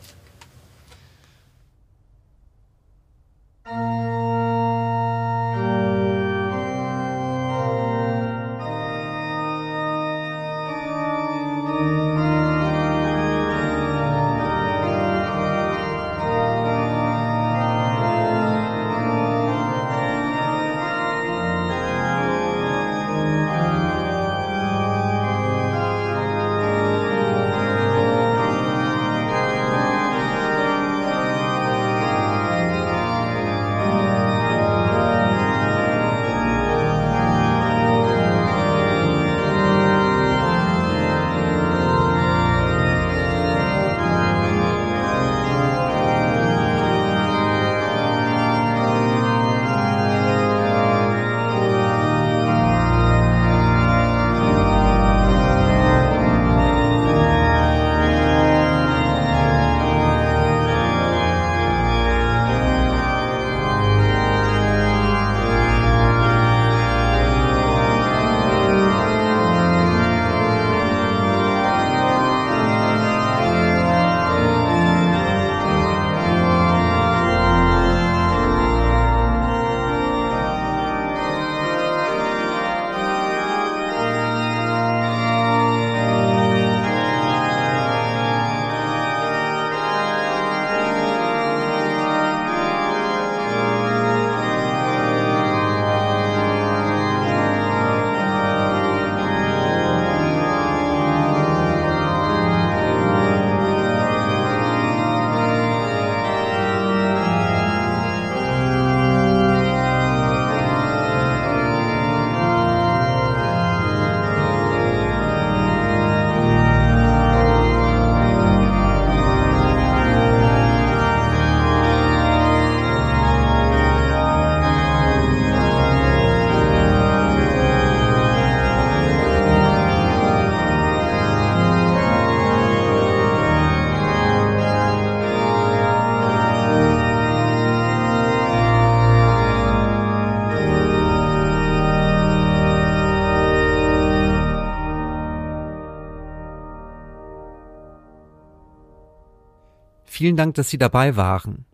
Vielen 150.18 150.36
Dank, 150.36 150.56
dass 150.56 150.68
Sie 150.68 150.78
dabei 150.78 151.14
waren. 151.14 151.64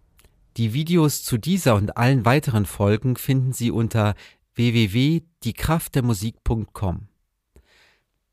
Die 0.59 0.75
Videos 0.75 1.25
zu 1.25 1.39
dieser 1.39 1.77
und 1.77 1.97
allen 1.97 2.27
weiteren 2.27 2.67
Folgen 2.67 3.17
finden 3.17 3.55
Sie 3.55 3.71
unter 3.71 4.15
www.diekraftdermusik.com. 4.55 7.09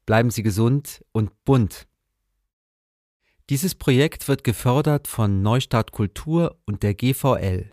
Bleiben 0.06 0.30
Sie 0.30 0.44
gesund 0.44 1.06
und 1.14 1.32
bunt. 1.46 1.88
Dieses 3.50 3.74
Projekt 3.74 4.28
wird 4.28 4.44
gefördert 4.44 5.08
von 5.08 5.42
Neustart 5.42 5.94
Kultur 5.94 6.58
und 6.66 6.84
der 6.84 6.94
GVL. 6.94 7.72